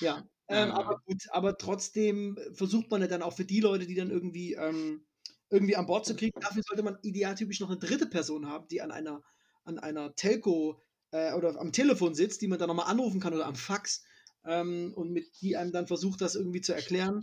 [0.00, 3.94] Ja, ähm, aber gut, aber trotzdem versucht man ja dann auch für die Leute, die
[3.94, 5.04] dann irgendwie, ähm,
[5.52, 8.80] irgendwie an Bord zu kriegen, dafür sollte man idealtypisch noch eine dritte Person haben, die
[8.80, 9.22] an einer,
[9.64, 10.80] an einer Telco
[11.10, 14.02] äh, oder am Telefon sitzt, die man dann nochmal anrufen kann oder am Fax
[14.44, 17.20] ähm, und mit die einem dann versucht, das irgendwie zu erklären.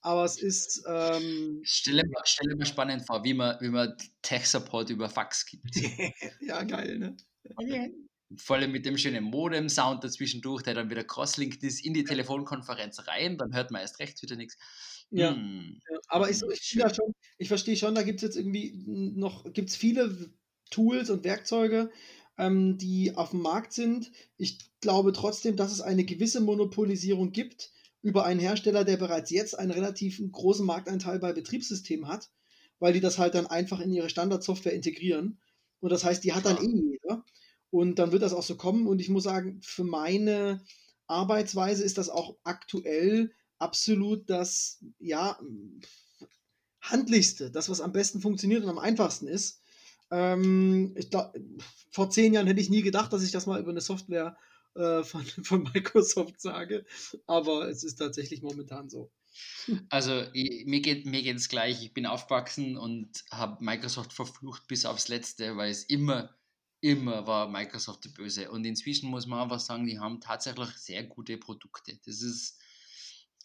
[0.00, 4.90] Aber es ist, ähm, Stelle mir, stelle mir spannend vor, wie man, wie man Tech-Support
[4.90, 5.74] über Fax gibt.
[6.40, 7.16] ja, geil, ne?
[8.36, 13.06] Vor allem mit dem schönen Modem-Sound dazwischendurch, der dann wieder crosslinkt ist in die Telefonkonferenz
[13.06, 14.56] rein, dann hört man erst recht wieder nichts.
[15.10, 15.34] Ja.
[15.34, 15.80] Hm.
[16.08, 20.32] Aber ich, ich, schon, ich verstehe schon, da gibt es jetzt irgendwie noch gibt's viele
[20.70, 21.90] Tools und Werkzeuge,
[22.36, 24.10] ähm, die auf dem Markt sind.
[24.36, 29.58] Ich glaube trotzdem, dass es eine gewisse Monopolisierung gibt über einen Hersteller, der bereits jetzt
[29.58, 32.30] einen relativ großen Marktanteil bei Betriebssystemen hat,
[32.78, 35.40] weil die das halt dann einfach in ihre Standardsoftware integrieren.
[35.80, 37.24] Und das heißt, die hat dann eh jeder.
[37.70, 38.86] Und dann wird das auch so kommen.
[38.86, 40.64] Und ich muss sagen, für meine
[41.06, 43.32] Arbeitsweise ist das auch aktuell
[43.64, 45.38] absolut das, ja,
[46.80, 49.62] handlichste, das, was am besten funktioniert und am einfachsten ist.
[50.10, 51.34] Ähm, glaub,
[51.90, 54.36] vor zehn Jahren hätte ich nie gedacht, dass ich das mal über eine Software
[54.74, 56.84] äh, von, von Microsoft sage,
[57.26, 59.10] aber es ist tatsächlich momentan so.
[59.88, 61.82] Also ich, mir geht mir geht's gleich.
[61.82, 66.36] Ich bin aufgewachsen und habe Microsoft verflucht bis aufs Letzte, weil es immer,
[66.80, 68.52] immer war Microsoft der Böse.
[68.52, 71.98] Und inzwischen muss man einfach sagen, die haben tatsächlich sehr gute Produkte.
[72.04, 72.60] Das ist,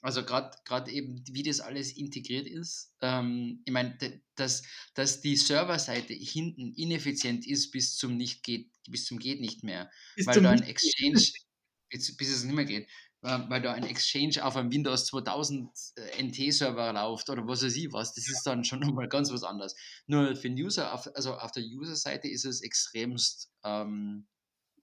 [0.01, 2.93] also gerade eben, wie das alles integriert ist.
[3.01, 3.97] Ähm, ich meine,
[4.35, 9.63] dass, dass die Serverseite hinten ineffizient ist bis zum nicht geht, bis zum geht nicht
[9.63, 11.21] mehr Bis weil da ein Exchange,
[11.89, 12.87] bis, bis es nicht mehr geht,
[13.23, 17.75] äh, weil da ein Exchange auf einem Windows 2000 äh, NT-Server läuft oder was weiß
[17.75, 19.75] ich was, das ist dann schon nochmal ganz was anderes.
[20.07, 24.27] Nur für den User, auf, also auf der User-Seite ist es extremst, ähm,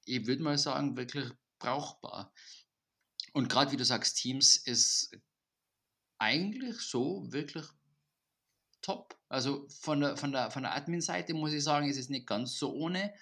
[0.05, 2.33] ich würde mal sagen, wirklich brauchbar.
[3.37, 5.15] Und gerade wie du sagst, Teams ist
[6.17, 7.67] eigentlich so wirklich
[8.81, 9.15] top.
[9.29, 12.57] Also von der, von der, von der Admin-Seite muss ich sagen, ist es nicht ganz
[12.59, 13.13] so ohne.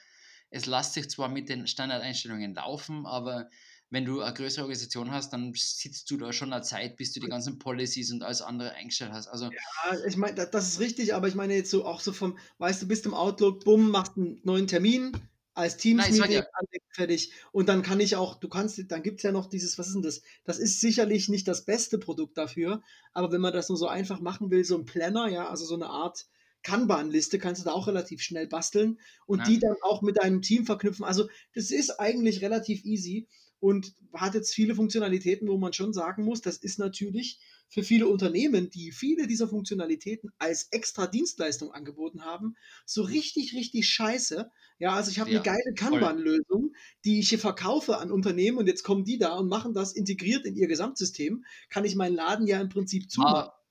[0.50, 3.50] Es lässt sich zwar mit den Standardeinstellungen laufen, aber
[3.90, 7.18] wenn du eine größere Organisation hast, dann sitzt du da schon eine Zeit, bis du
[7.18, 9.26] die ganzen Policies und alles andere eingestellt hast.
[9.26, 12.38] Also Ja, ich meine, das ist richtig, aber ich meine jetzt so auch so vom,
[12.58, 15.10] weißt du, bist im Outlook, bumm, machst einen neuen Termin
[15.54, 16.44] als Teams-Meeting, ja.
[16.90, 17.32] fertig.
[17.52, 19.94] Und dann kann ich auch, du kannst, dann gibt es ja noch dieses, was ist
[19.94, 20.22] denn das?
[20.44, 22.82] Das ist sicherlich nicht das beste Produkt dafür,
[23.12, 25.74] aber wenn man das nur so einfach machen will, so ein Planner, ja, also so
[25.74, 26.26] eine Art
[26.62, 29.44] Kanban-Liste, kannst du da auch relativ schnell basteln und Ja.
[29.44, 31.04] die dann auch mit deinem Team verknüpfen.
[31.04, 33.28] Also das ist eigentlich relativ easy
[33.64, 37.40] und hat jetzt viele Funktionalitäten, wo man schon sagen muss, das ist natürlich
[37.70, 43.88] für viele Unternehmen, die viele dieser Funktionalitäten als extra Dienstleistung angeboten haben, so richtig, richtig
[43.88, 44.50] scheiße.
[44.78, 46.74] Ja, also ich habe Ja, eine geile Kanban-Lösung,
[47.06, 50.44] die ich hier verkaufe an Unternehmen und jetzt kommen die da und machen das integriert
[50.44, 53.40] in ihr Gesamtsystem, kann ich meinen Laden ja im Prinzip zumachen.
[53.40, 53.64] war,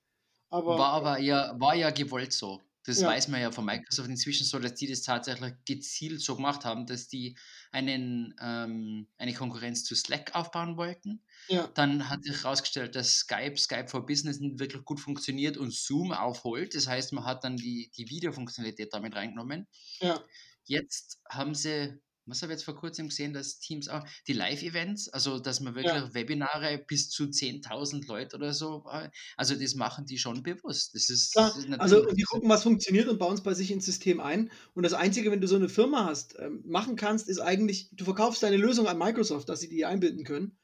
[0.50, 2.63] Aber war aber ja, war ja gewollt so.
[2.84, 3.04] Das Ja.
[3.04, 6.86] weiß man ja von Microsoft inzwischen so, dass die das tatsächlich gezielt so gemacht haben,
[6.86, 7.36] dass die
[7.72, 11.22] einen, ähm, eine Konkurrenz zu Slack aufbauen wollten.
[11.48, 15.72] ja, Dann hat sich herausgestellt, dass Skype, Skype for Business nicht wirklich gut funktioniert und
[15.74, 16.74] Zoom aufholt.
[16.74, 19.66] Das heißt, man hat dann die, die Videofunktionalität damit reingenommen.
[20.00, 20.24] ja.
[20.64, 25.08] Jetzt haben sie, was habe ich jetzt vor kurzem gesehen, dass Teams auch, die Live-Events,
[25.10, 26.14] also dass man wirklich Ja.
[26.14, 30.94] Webinare bis zu 10.000 Leute oder so, äh, also das machen die schon bewusst.
[30.94, 33.70] Das ist, Klar, das ist also die gucken, was funktioniert und bauen es bei sich
[33.70, 34.50] ins System ein.
[34.74, 38.04] Und das Einzige, wenn du so eine Firma hast, ähm, machen kannst, ist eigentlich, du
[38.04, 40.58] verkaufst deine Lösung an Microsoft, dass sie die einbinden können.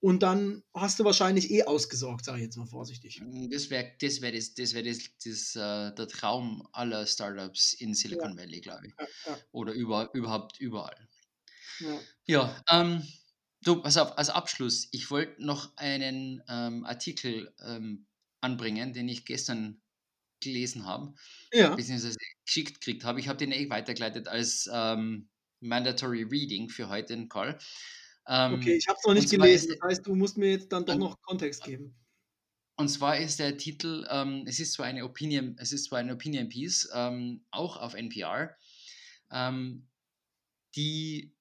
[0.00, 3.22] Und dann hast du wahrscheinlich eh ausgesorgt, sage ich jetzt mal vorsichtig.
[3.50, 7.94] Das wäre das, wär das, das, wär das, das äh, der Traum aller Startups in
[7.94, 8.94] Silicon Valley, glaube ich.
[8.98, 11.08] Ja, ja, Oder über, überhaupt überall.
[11.80, 12.00] ja.
[12.26, 13.06] Ja, ähm,
[13.62, 18.06] du, pass auf, als Abschluss, ich wollte noch einen ähm, Artikel ähm,
[18.40, 19.80] anbringen, den ich gestern
[20.40, 21.14] gelesen habe,
[21.52, 21.74] ja.
[21.74, 23.20] beziehungsweise geschickt gekriegt habe.
[23.20, 25.28] Ich habe den eh weitergeleitet als ähm,
[25.60, 27.58] Mandatory Reading für heute in Call.
[28.28, 29.76] Ähm, Okay, ich habe es noch nicht gelesen.
[29.80, 31.94] Das heißt, du musst mir jetzt dann doch noch Kontext geben.
[32.76, 36.12] und zwar ist der Titel, ähm, es ist zwar eine Opinion, es ist zwar eine
[36.14, 38.56] Opinion Piece, ähm, auch auf NPR,
[39.30, 39.88] ähm,
[40.74, 41.34] die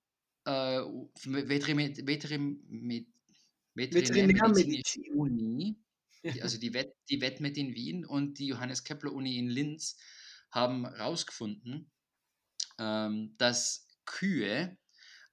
[0.46, 0.80] äh,
[3.74, 5.76] Veterinärmedizinische Uni,
[6.24, 9.98] die, also die, Wett, die Wettmet in Wien und die Johannes Kepler Uni in Linz
[10.52, 11.92] haben herausgefunden,
[12.80, 14.78] ähm, dass Kühe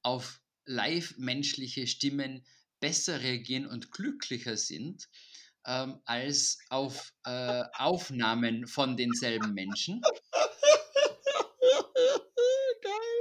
[0.03, 2.45] auf live-menschliche Stimmen
[2.81, 5.09] besser reagieren und glücklicher sind
[5.67, 10.03] ähm, als auf äh, Aufnahmen von denselben Menschen.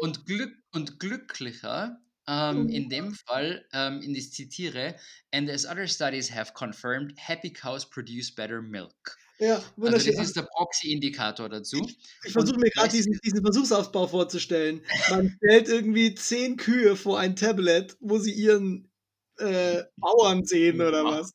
[0.01, 4.95] und, glück und glücklicher um, in dem Fall, um, in das zitiere,
[5.31, 9.17] and as other studies have confirmed, happy cows produce better milk.
[9.41, 11.83] Ja, also das ist der Proxy-Indikator dazu.
[11.87, 14.85] Ich, ich versuche mir gerade diesen, diesen, Versuchsaufbau vorzustellen.
[15.09, 18.91] Man stellt irgendwie zehn Kühe vor ein Tablet, wo sie ihren
[19.39, 21.33] äh, Bauern sehen oder was.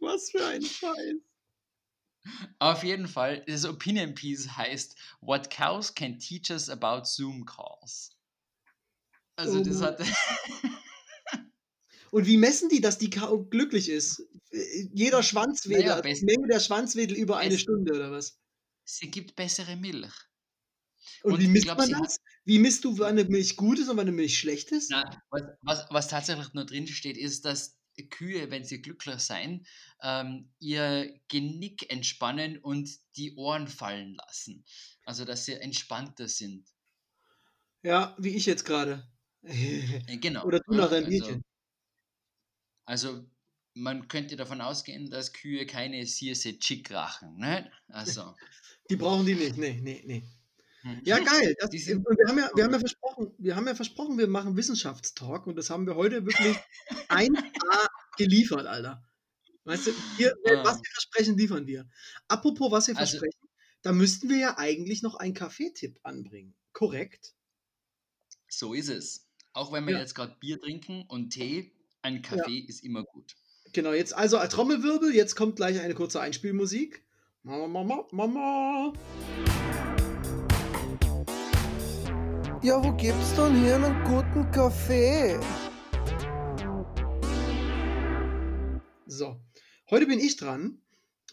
[0.00, 1.16] Was für ein Scheiß.
[2.58, 8.16] Auf jeden Fall, das Opinion Piece heißt What Cows Can Teach Us About Zoom Calls.
[9.36, 9.62] Also oh.
[9.62, 10.00] das hat.
[12.10, 14.26] Und wie messen die, dass die Kau glücklich ist?
[14.52, 18.38] Jeder Schwanzwedel, naja, Menge der Schwanzwedel über eine Stunde oder was?
[18.84, 20.12] Sie gibt bessere Milch.
[21.22, 22.18] Und, und wie misst glaub, man das?
[22.44, 24.90] Wie misst du, wann eine Milch gut ist und wann eine Milch schlecht ist?
[24.90, 27.78] Na, was, was, was tatsächlich nur drin steht, ist, dass
[28.10, 29.66] Kühe, wenn sie glücklich sein,
[30.02, 34.64] ähm, ihr Genick entspannen und die Ohren fallen lassen.
[35.04, 36.66] Also, dass sie entspannter sind.
[37.82, 39.08] Ja, wie ich jetzt gerade.
[39.42, 40.44] Äh, genau.
[40.44, 41.44] Oder du nach deinem also, Mädchen.
[42.84, 43.30] Also,
[43.74, 47.36] man könnte davon ausgehen, dass Kühe keine Sirse Chick rachen.
[47.38, 47.70] Ne?
[47.88, 48.34] Also.
[48.90, 49.56] Die brauchen die nicht.
[49.56, 50.22] Nee, nee, nee.
[50.82, 51.00] Hm.
[51.04, 51.54] Ja, geil.
[51.60, 55.46] Das, wir, haben ja, wir, haben ja versprochen, wir haben ja versprochen, wir machen Wissenschaftstalk
[55.46, 56.56] und das haben wir heute wirklich
[57.08, 57.86] ein a
[58.18, 59.02] geliefert, Alter.
[59.64, 60.64] Weißt du, wir, ah.
[60.64, 61.88] was wir versprechen, liefern wir.
[62.26, 63.48] Apropos, was wir also, versprechen,
[63.82, 66.54] da müssten wir ja eigentlich noch einen Kaffeetipp anbringen.
[66.72, 67.34] Korrekt?
[68.48, 69.28] So ist es.
[69.52, 70.00] Auch wenn wir ja.
[70.00, 72.68] jetzt gerade Bier trinken und Tee, ein Kaffee ja.
[72.68, 73.36] ist immer gut.
[73.74, 77.02] Genau, jetzt also ein Trommelwirbel, jetzt kommt gleich eine kurze Einspielmusik.
[77.42, 78.92] Mama, Mama, Mama.
[82.62, 85.40] Ja, wo gibt's denn hier einen guten Kaffee?
[89.06, 89.40] So,
[89.88, 90.82] heute bin ich dran.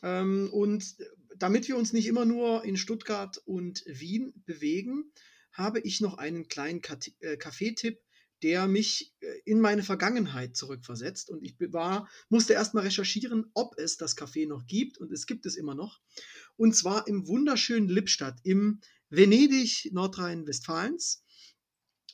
[0.01, 0.95] Ähm, und
[1.35, 5.11] damit wir uns nicht immer nur in Stuttgart und Wien bewegen,
[5.51, 6.81] habe ich noch einen kleinen
[7.19, 7.99] äh, Kaffeetipp,
[8.43, 11.29] der mich äh, in meine Vergangenheit zurückversetzt.
[11.29, 14.97] Und ich war, musste erstmal recherchieren, ob es das Café noch gibt.
[14.97, 15.99] Und es gibt es immer noch.
[16.55, 21.23] Und zwar im wunderschönen Lippstadt, im Venedig Nordrhein-Westfalens.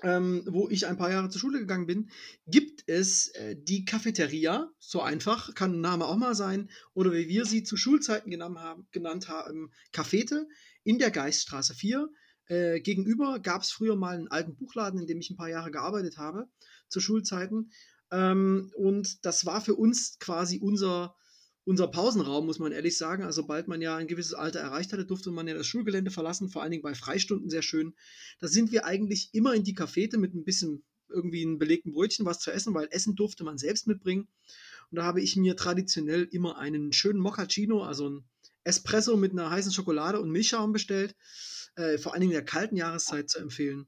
[0.04, 2.10] Ähm, wo ich ein paar Jahre zur Schule gegangen bin,
[2.48, 7.30] gibt es äh, die Cafeteria, so einfach, kann ein Name auch mal sein, oder wie
[7.30, 10.50] wir sie zu Schulzeiten genannt haben, genannt haben Cafete
[10.84, 12.10] in der Geiststraße 4.
[12.48, 15.72] Äh, gegenüber gab es früher mal einen alten Buchladen, in dem ich ein paar Jahre
[15.72, 16.48] gearbeitet habe,
[16.88, 17.72] zu Schulzeiten.
[18.12, 21.16] Ähm, und das war für uns quasi unser,
[21.64, 23.24] unser Pausenraum, muss man ehrlich sagen.
[23.24, 26.50] Also, sobald man ja ein gewisses Alter erreicht hatte, durfte man ja das Schulgelände verlassen,
[26.50, 27.96] vor allen Dingen bei Freistunden sehr schön.
[28.40, 32.26] Da sind wir eigentlich immer in die Cafete mit ein bisschen irgendwie ein belegten Brötchen
[32.26, 34.28] was zu essen, weil Essen durfte man selbst mitbringen.
[34.92, 38.30] Und da habe ich mir traditionell immer einen schönen Mochaccino, also ein
[38.66, 41.16] Espresso mit einer heißen Schokolade und Milchschaum bestellt
[41.76, 43.88] äh, vor allen Dingen in der kalten Jahreszeit zu empfehlen.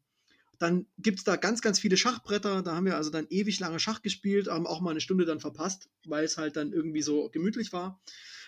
[0.60, 2.64] Dann gibt es da ganz, ganz viele Schachbretter.
[2.64, 5.40] Da haben wir also dann ewig lange Schach gespielt, haben auch mal eine Stunde dann
[5.40, 8.02] verpasst, weil es halt dann irgendwie so gemütlich war.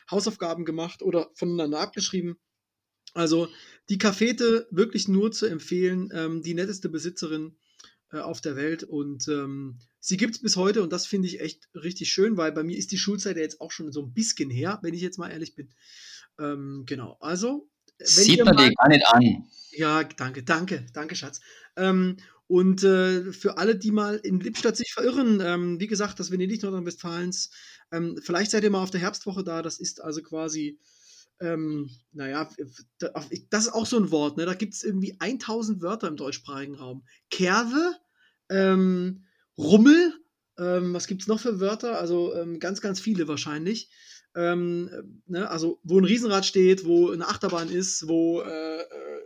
[0.09, 2.37] Hausaufgaben gemacht oder voneinander abgeschrieben.
[3.13, 3.47] Also
[3.89, 7.57] die Cafete wirklich nur zu empfehlen, ähm, die netteste Besitzerin
[8.11, 11.41] äh, auf der Welt und ähm, sie gibt es bis heute und das finde ich
[11.41, 14.13] echt richtig schön, weil bei mir ist die Schulzeit ja jetzt auch schon so ein
[14.13, 15.69] bisschen her, wenn ich jetzt mal ehrlich bin.
[16.39, 17.69] Ähm, genau, also
[18.01, 19.45] Sieht man dir gar nicht an.
[19.71, 21.41] Ja, danke, danke, danke, Schatz.
[21.75, 22.17] Ähm,
[22.47, 26.63] und äh, für alle, die mal in Lippstadt sich verirren, ähm, wie gesagt, das Venedig
[26.63, 27.51] Nordrhein-Westfalens,
[27.91, 29.61] ähm, vielleicht seid ihr mal auf der Herbstwoche da.
[29.61, 30.79] Das ist also quasi,
[31.39, 32.49] ähm, naja,
[33.49, 34.45] das ist auch so ein Wort, ne?
[34.45, 37.03] Da gibt es irgendwie 1000 Wörter im deutschsprachigen Raum.
[37.29, 37.95] Kerve,
[38.49, 39.25] ähm,
[39.57, 40.13] Rummel,
[40.57, 41.99] ähm, was gibt es noch für Wörter?
[41.99, 43.89] Also ähm, ganz, ganz viele wahrscheinlich.
[44.35, 49.21] Ähm, ne, also wo ein Riesenrad steht, wo eine Achterbahn ist, wo äh, äh,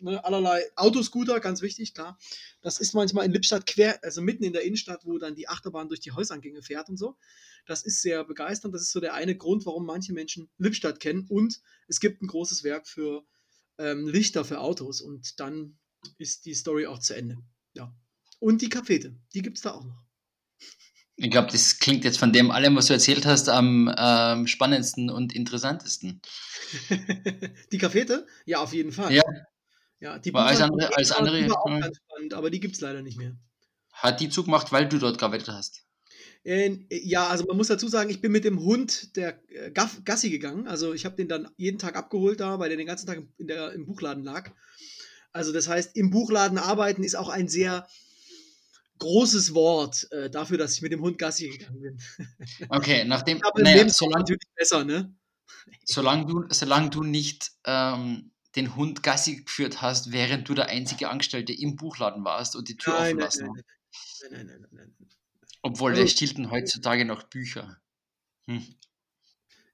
[0.00, 2.18] ne, allerlei Autoscooter, ganz wichtig, klar.
[2.62, 5.88] Das ist manchmal in Lippstadt quer, also mitten in der Innenstadt, wo dann die Achterbahn
[5.88, 7.16] durch die Häusergänge fährt und so.
[7.66, 8.74] Das ist sehr begeisternd.
[8.74, 11.26] Das ist so der eine Grund, warum manche Menschen Lippstadt kennen.
[11.28, 13.24] Und es gibt ein großes Werk für
[13.78, 15.00] ähm, Lichter für Autos.
[15.00, 15.78] Und dann
[16.16, 17.38] ist die Story auch zu Ende.
[17.74, 17.94] Ja.
[18.38, 20.07] Und die Cafete, die gibt es da auch noch.
[21.20, 25.10] Ich glaube, das klingt jetzt von dem allem, was du erzählt hast, am ähm, spannendsten
[25.10, 26.20] und interessantesten.
[27.72, 28.24] die Cafete?
[28.44, 29.12] Ja, auf jeden Fall.
[29.12, 29.24] Ja.
[30.00, 32.80] Ja, die War als andere, als andere war auch ganz spannend, aber die gibt es
[32.80, 33.36] leider nicht mehr.
[33.90, 35.82] hat die zugemacht, weil du dort gearbeitet hast.
[36.44, 40.30] Ja, also man muss dazu sagen, ich bin mit dem Hund der äh, Gaff, Gassi
[40.30, 40.68] gegangen.
[40.68, 43.48] Also ich habe den dann jeden Tag abgeholt da, weil der den ganzen Tag in
[43.48, 44.52] der, im Buchladen lag.
[45.32, 47.88] Also das heißt, im Buchladen arbeiten ist auch ein sehr
[48.98, 51.98] großes Wort äh, dafür, dass ich mit dem Hund Gassi gegangen bin.
[52.68, 55.14] Okay, nachdem, Aber naja, solange, natürlich besser, ne?
[55.84, 61.08] solange, du, solange du nicht ähm, den Hund Gassi geführt hast, während du der einzige
[61.08, 64.22] Angestellte im Buchladen warst und die Tür Nein, offen lassen nein, hast.
[64.30, 65.08] nein, nein, nein, nein, nein.
[65.62, 67.80] Obwohl, Also- der stiehlt heutzutage noch Bücher.
[68.46, 68.64] Hm.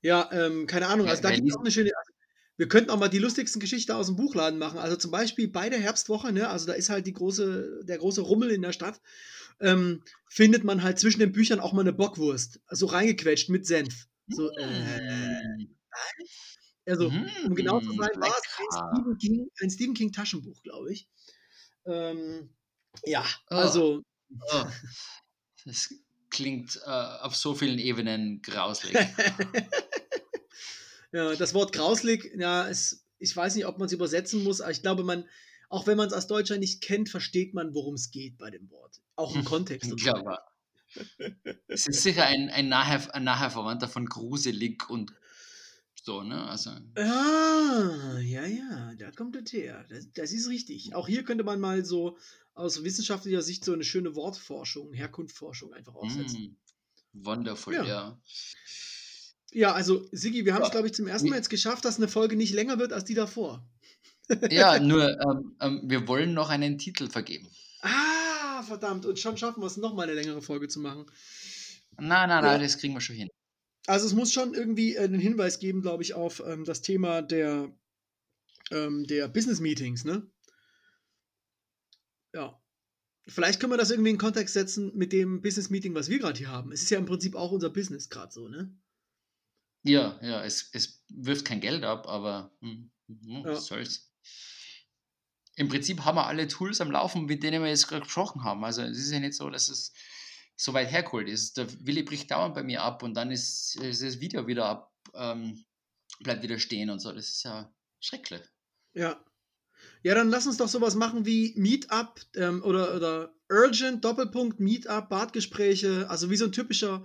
[0.03, 1.09] Ja, ähm, keine Ahnung.
[1.09, 1.91] Also da gibt es auch eine schöne.
[1.97, 2.13] Also,
[2.57, 4.79] wir könnten auch mal die lustigsten Geschichten aus dem Buchladen machen.
[4.79, 8.21] Also zum Beispiel bei der Herbstwoche, ne, also da ist halt die große, der große
[8.23, 9.01] Rummel in der Stadt,
[9.61, 14.07] ähm, findet man halt zwischen den Büchern auch mal eine Bockwurst, so reingequetscht mit Senf.
[14.29, 15.01] So, äh,
[15.57, 15.75] Hm.
[16.87, 18.67] also, um genau zu Mm, sein, war es ein.
[18.89, 21.09] Stephen King, ein Stephen King Taschenbuch, glaube ich.
[21.87, 22.51] Ähm,
[23.05, 23.57] ja, Oh.
[23.57, 24.03] also,
[24.53, 24.65] Oh,
[25.65, 25.95] das
[26.31, 28.97] klingt äh, auf so vielen Ebenen grauslich.
[31.15, 34.73] ja, das Wort grauslig, ja, es, ich weiß nicht, ob man es übersetzen muss, aber
[34.73, 35.25] ich glaube, man,
[35.69, 38.71] auch wenn man es als Deutscher nicht kennt, versteht man, worum es geht bei dem
[38.71, 39.01] Wort.
[39.17, 39.91] Auch im Kontext.
[39.91, 40.07] und so.
[40.07, 40.45] Ja, aber
[41.69, 45.13] es ist sicher ein, ein, naher, ein naher Verwandter von gruselig und
[46.03, 46.47] so, ne?
[46.49, 49.87] Also, Ah, ja, ja, da kommt das her.
[49.89, 50.95] Das, das ist richtig.
[50.95, 52.19] Auch hier könnte man mal so
[52.53, 56.59] aus wissenschaftlicher Sicht so eine schöne Wortforschung, Herkunftsforschung einfach aufsetzen.
[57.15, 57.85] mm, wonderful, Ja.
[57.85, 58.21] ja.
[59.53, 60.73] Ja, also Sigi, wir haben es, Ja.
[60.73, 63.15] glaube ich, zum ersten Mal jetzt geschafft, dass eine Folge nicht länger wird als die
[63.15, 63.65] davor.
[64.51, 67.47] Ja, nur ähm, ähm, wir wollen noch einen Titel vergeben.
[67.83, 69.05] Ah, verdammt.
[69.07, 71.07] Und schon schaffen wir es, noch mal eine längere Folge zu machen.
[71.99, 72.41] Nein, nein, Ja.
[72.43, 73.29] nein, das kriegen wir schon hin.
[73.87, 77.21] Also es muss schon irgendwie äh, einen Hinweis geben, glaube ich, auf ähm, das Thema
[77.21, 77.71] der,
[78.71, 80.27] ähm, der Business Meetings, ne?
[82.33, 82.59] Ja.
[83.27, 86.39] Vielleicht können wir das irgendwie in Kontext setzen mit dem Business Meeting, was wir gerade
[86.39, 86.73] hier haben.
[86.73, 88.75] Es ist ja im Prinzip auch unser Business gerade so, ne?
[89.85, 93.53] Ja, ja, es, es wirft kein Geld ab, aber hm, hm, Ja.
[93.53, 94.11] was soll's.
[95.57, 98.65] Im Prinzip haben wir alle Tools am Laufen, mit denen wir jetzt gerade gesprochen haben.
[98.65, 99.93] Also es ist ja nicht so, dass es
[100.57, 101.57] so weit hergeholt ist.
[101.59, 104.93] Der Willi bricht dauernd bei mir ab und dann ist, ist das Video wieder ab,
[105.15, 105.65] ähm,
[106.21, 107.13] bleibt wieder stehen und so.
[107.13, 108.43] Das ist ja schrecklich.
[108.95, 109.23] Ja.
[110.03, 115.09] Ja, dann lass uns doch sowas machen wie Meetup ähm, oder, oder Urgent, Doppelpunkt, Meetup,
[115.09, 117.05] Badgespräche, also wie so ein typischer,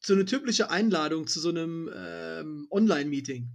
[0.00, 3.48] so eine typische Einladung zu so einem ähm, Online-Meeting.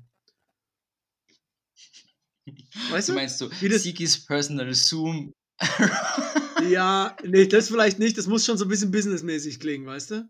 [2.91, 3.17] Weißt Du du?
[3.19, 5.33] meinst so, Wie das- Sigis Personal Zoom.
[6.69, 8.17] Ja, nee, das vielleicht nicht.
[8.17, 10.29] Das muss schon so ein bisschen businessmäßig klingen, weißt du?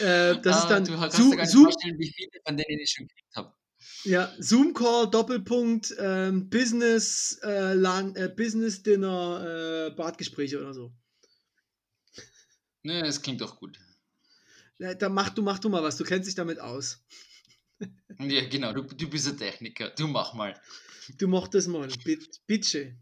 [0.00, 2.30] Äh, das ist Ah, dann du kannst Zoom, dir gar nicht Zoom, vorstellen, wie viele
[2.44, 3.54] von denen ich schon gekriegt habe.
[4.04, 10.92] ja, Zoom Call, Doppelpunkt, ähm, Business, äh, Lan- äh, Business Dinner, äh, Badgespräche oder so.
[12.84, 13.78] Ne, das klingt doch gut.
[14.78, 17.04] Ja, Da mach du, mach du mal was, du kennst dich damit aus.
[18.20, 19.90] Ja, genau, du, du bist ein Techniker.
[19.90, 20.60] Du mach mal.
[21.18, 22.94] Du mochtest mal, bit- bitte.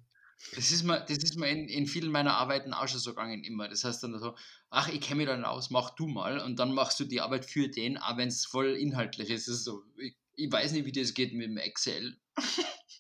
[0.54, 3.44] Das ist mir, das ist mir in, in vielen meiner Arbeiten auch schon so gegangen
[3.44, 3.68] immer.
[3.68, 4.36] Das heißt dann so,
[4.70, 6.40] ach, ich kenne mich dann aus, mach du mal.
[6.40, 9.48] Und dann machst du die Arbeit für den, auch wenn es voll inhaltlich ist.
[9.48, 12.16] Ist so, ich, ich weiß nicht, wie das geht mit dem Excel.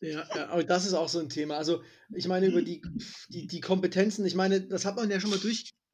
[0.02, 1.58] Ja, ja, aber das ist auch so ein Thema.
[1.58, 1.82] Also,
[2.14, 2.80] ich meine, über die,
[3.28, 5.38] die, die Kompetenzen, ich meine, das hat man ja schon mal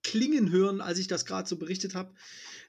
[0.06, 2.14] durchklingen hören, als ich das gerade so berichtet habe.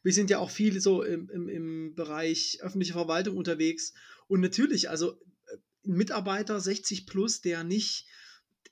[0.04, 3.94] Wir sind ja auch viel so im, im, im Bereich öffentliche Verwaltung unterwegs.
[4.28, 5.14] Und natürlich, also
[5.48, 8.08] äh, ein Mitarbeiter 60 plus, der nicht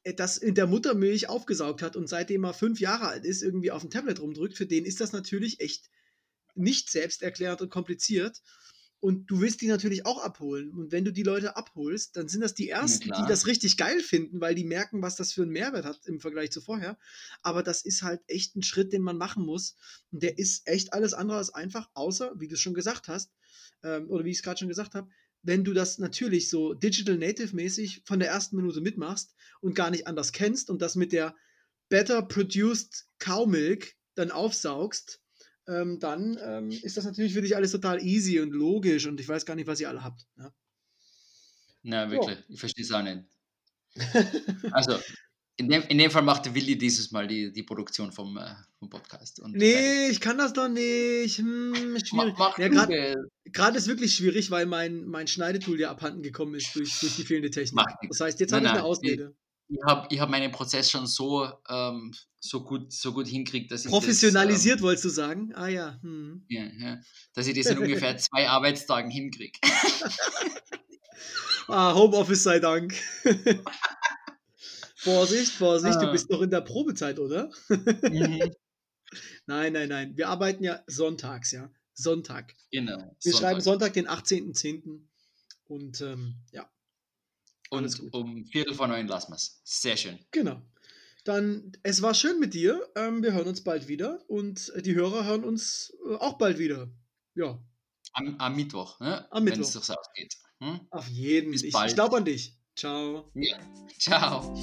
[0.03, 3.71] äh, das in der Muttermilch aufgesaugt hat und seitdem er fünf Jahre alt ist, irgendwie
[3.71, 5.89] auf dem Tablet rumdrückt, für den ist das natürlich echt
[6.55, 8.41] nicht selbsterklärend und kompliziert.
[9.05, 10.71] Und du willst die natürlich auch abholen.
[10.71, 13.27] Und wenn du die Leute abholst, dann sind das die Ersten, die klar.
[13.27, 16.49] das richtig geil finden, weil die merken, was das für einen Mehrwert hat im Vergleich
[16.49, 16.97] zu vorher.
[17.43, 19.75] Aber das ist halt echt ein Schritt, den man machen muss.
[20.11, 23.31] Und der ist echt alles andere als einfach, außer, wie du es schon gesagt hast,
[23.83, 25.07] ähm, oder wie ich es gerade schon gesagt habe,
[25.43, 29.91] wenn du das natürlich so Digital Native mäßig von der ersten Minute mitmachst und gar
[29.91, 31.35] nicht anders kennst und das mit der
[31.89, 35.21] Better Produced Cow Milk dann aufsaugst,
[35.67, 39.27] ähm, dann ähm, ist das natürlich für dich alles total easy und logisch und ich
[39.27, 40.25] weiß gar nicht, was ihr alle habt.
[40.37, 40.53] Ja,
[41.83, 43.23] Na, wirklich, ich verstehe es auch nicht.
[44.71, 44.99] Also,
[45.57, 48.89] in dem, in dem Fall macht Willi dieses Mal die, die Produktion vom, äh, vom
[48.89, 49.39] Podcast.
[49.39, 51.37] Und nee, ich kann das doch nicht.
[51.37, 52.37] Hm, schwierig.
[52.57, 57.15] Ja, gerade ist wirklich schwierig, weil mein, mein Schneidetool ja abhanden gekommen ist durch, durch
[57.15, 57.85] die fehlende Technik.
[58.09, 59.33] Das heißt, jetzt habe ich eine Ausrede.
[59.67, 63.85] Ich habe ich hab meinen Prozess schon so, ähm, so, gut, so gut hinkriegt, dass
[63.85, 65.53] ich Professionalisiert, das, ähm, wolltest du sagen?
[65.55, 65.99] Ah ja.
[66.01, 66.45] Hm.
[66.49, 66.99] ja, ja.
[67.33, 69.59] Dass ich das in ungefähr zwei Arbeitstagen hinkriege.
[71.67, 72.93] ah, Homeoffice sei Dank.
[74.97, 76.05] Vorsicht, Vorsicht, ah.
[76.05, 77.49] du bist noch in der Probezeit, oder?
[77.69, 78.51] mhm.
[79.45, 80.17] Nein, nein, nein.
[80.17, 81.71] Wir arbeiten ja sonntags, ja.
[81.93, 82.55] Sonntag.
[82.71, 82.97] Genau.
[82.97, 83.39] Wir Sonntag.
[83.39, 85.01] schreiben Sonntag, den 18.10.
[85.65, 86.67] Und ähm, ja.
[87.75, 89.61] Und um Viertel vor neun lassen wir es.
[89.63, 90.19] Sehr schön.
[90.31, 90.61] Genau.
[91.23, 92.87] Dann, es war schön mit dir.
[92.95, 96.87] Ähm, wir hören uns bald wieder und die Hörer hören uns äh, auch bald wieder.
[97.33, 97.59] Ja.
[98.13, 99.29] Am, am Mittwoch, ne?
[99.31, 99.57] Am Mittwoch.
[99.57, 100.35] Wenn es sich ausgeht.
[100.59, 100.81] Hm?
[100.91, 101.51] Auf jeden.
[101.51, 102.57] Bis ich, ich glaube an dich.
[102.75, 103.31] Ciao.
[103.33, 103.57] Ja.
[103.99, 104.53] Ciao.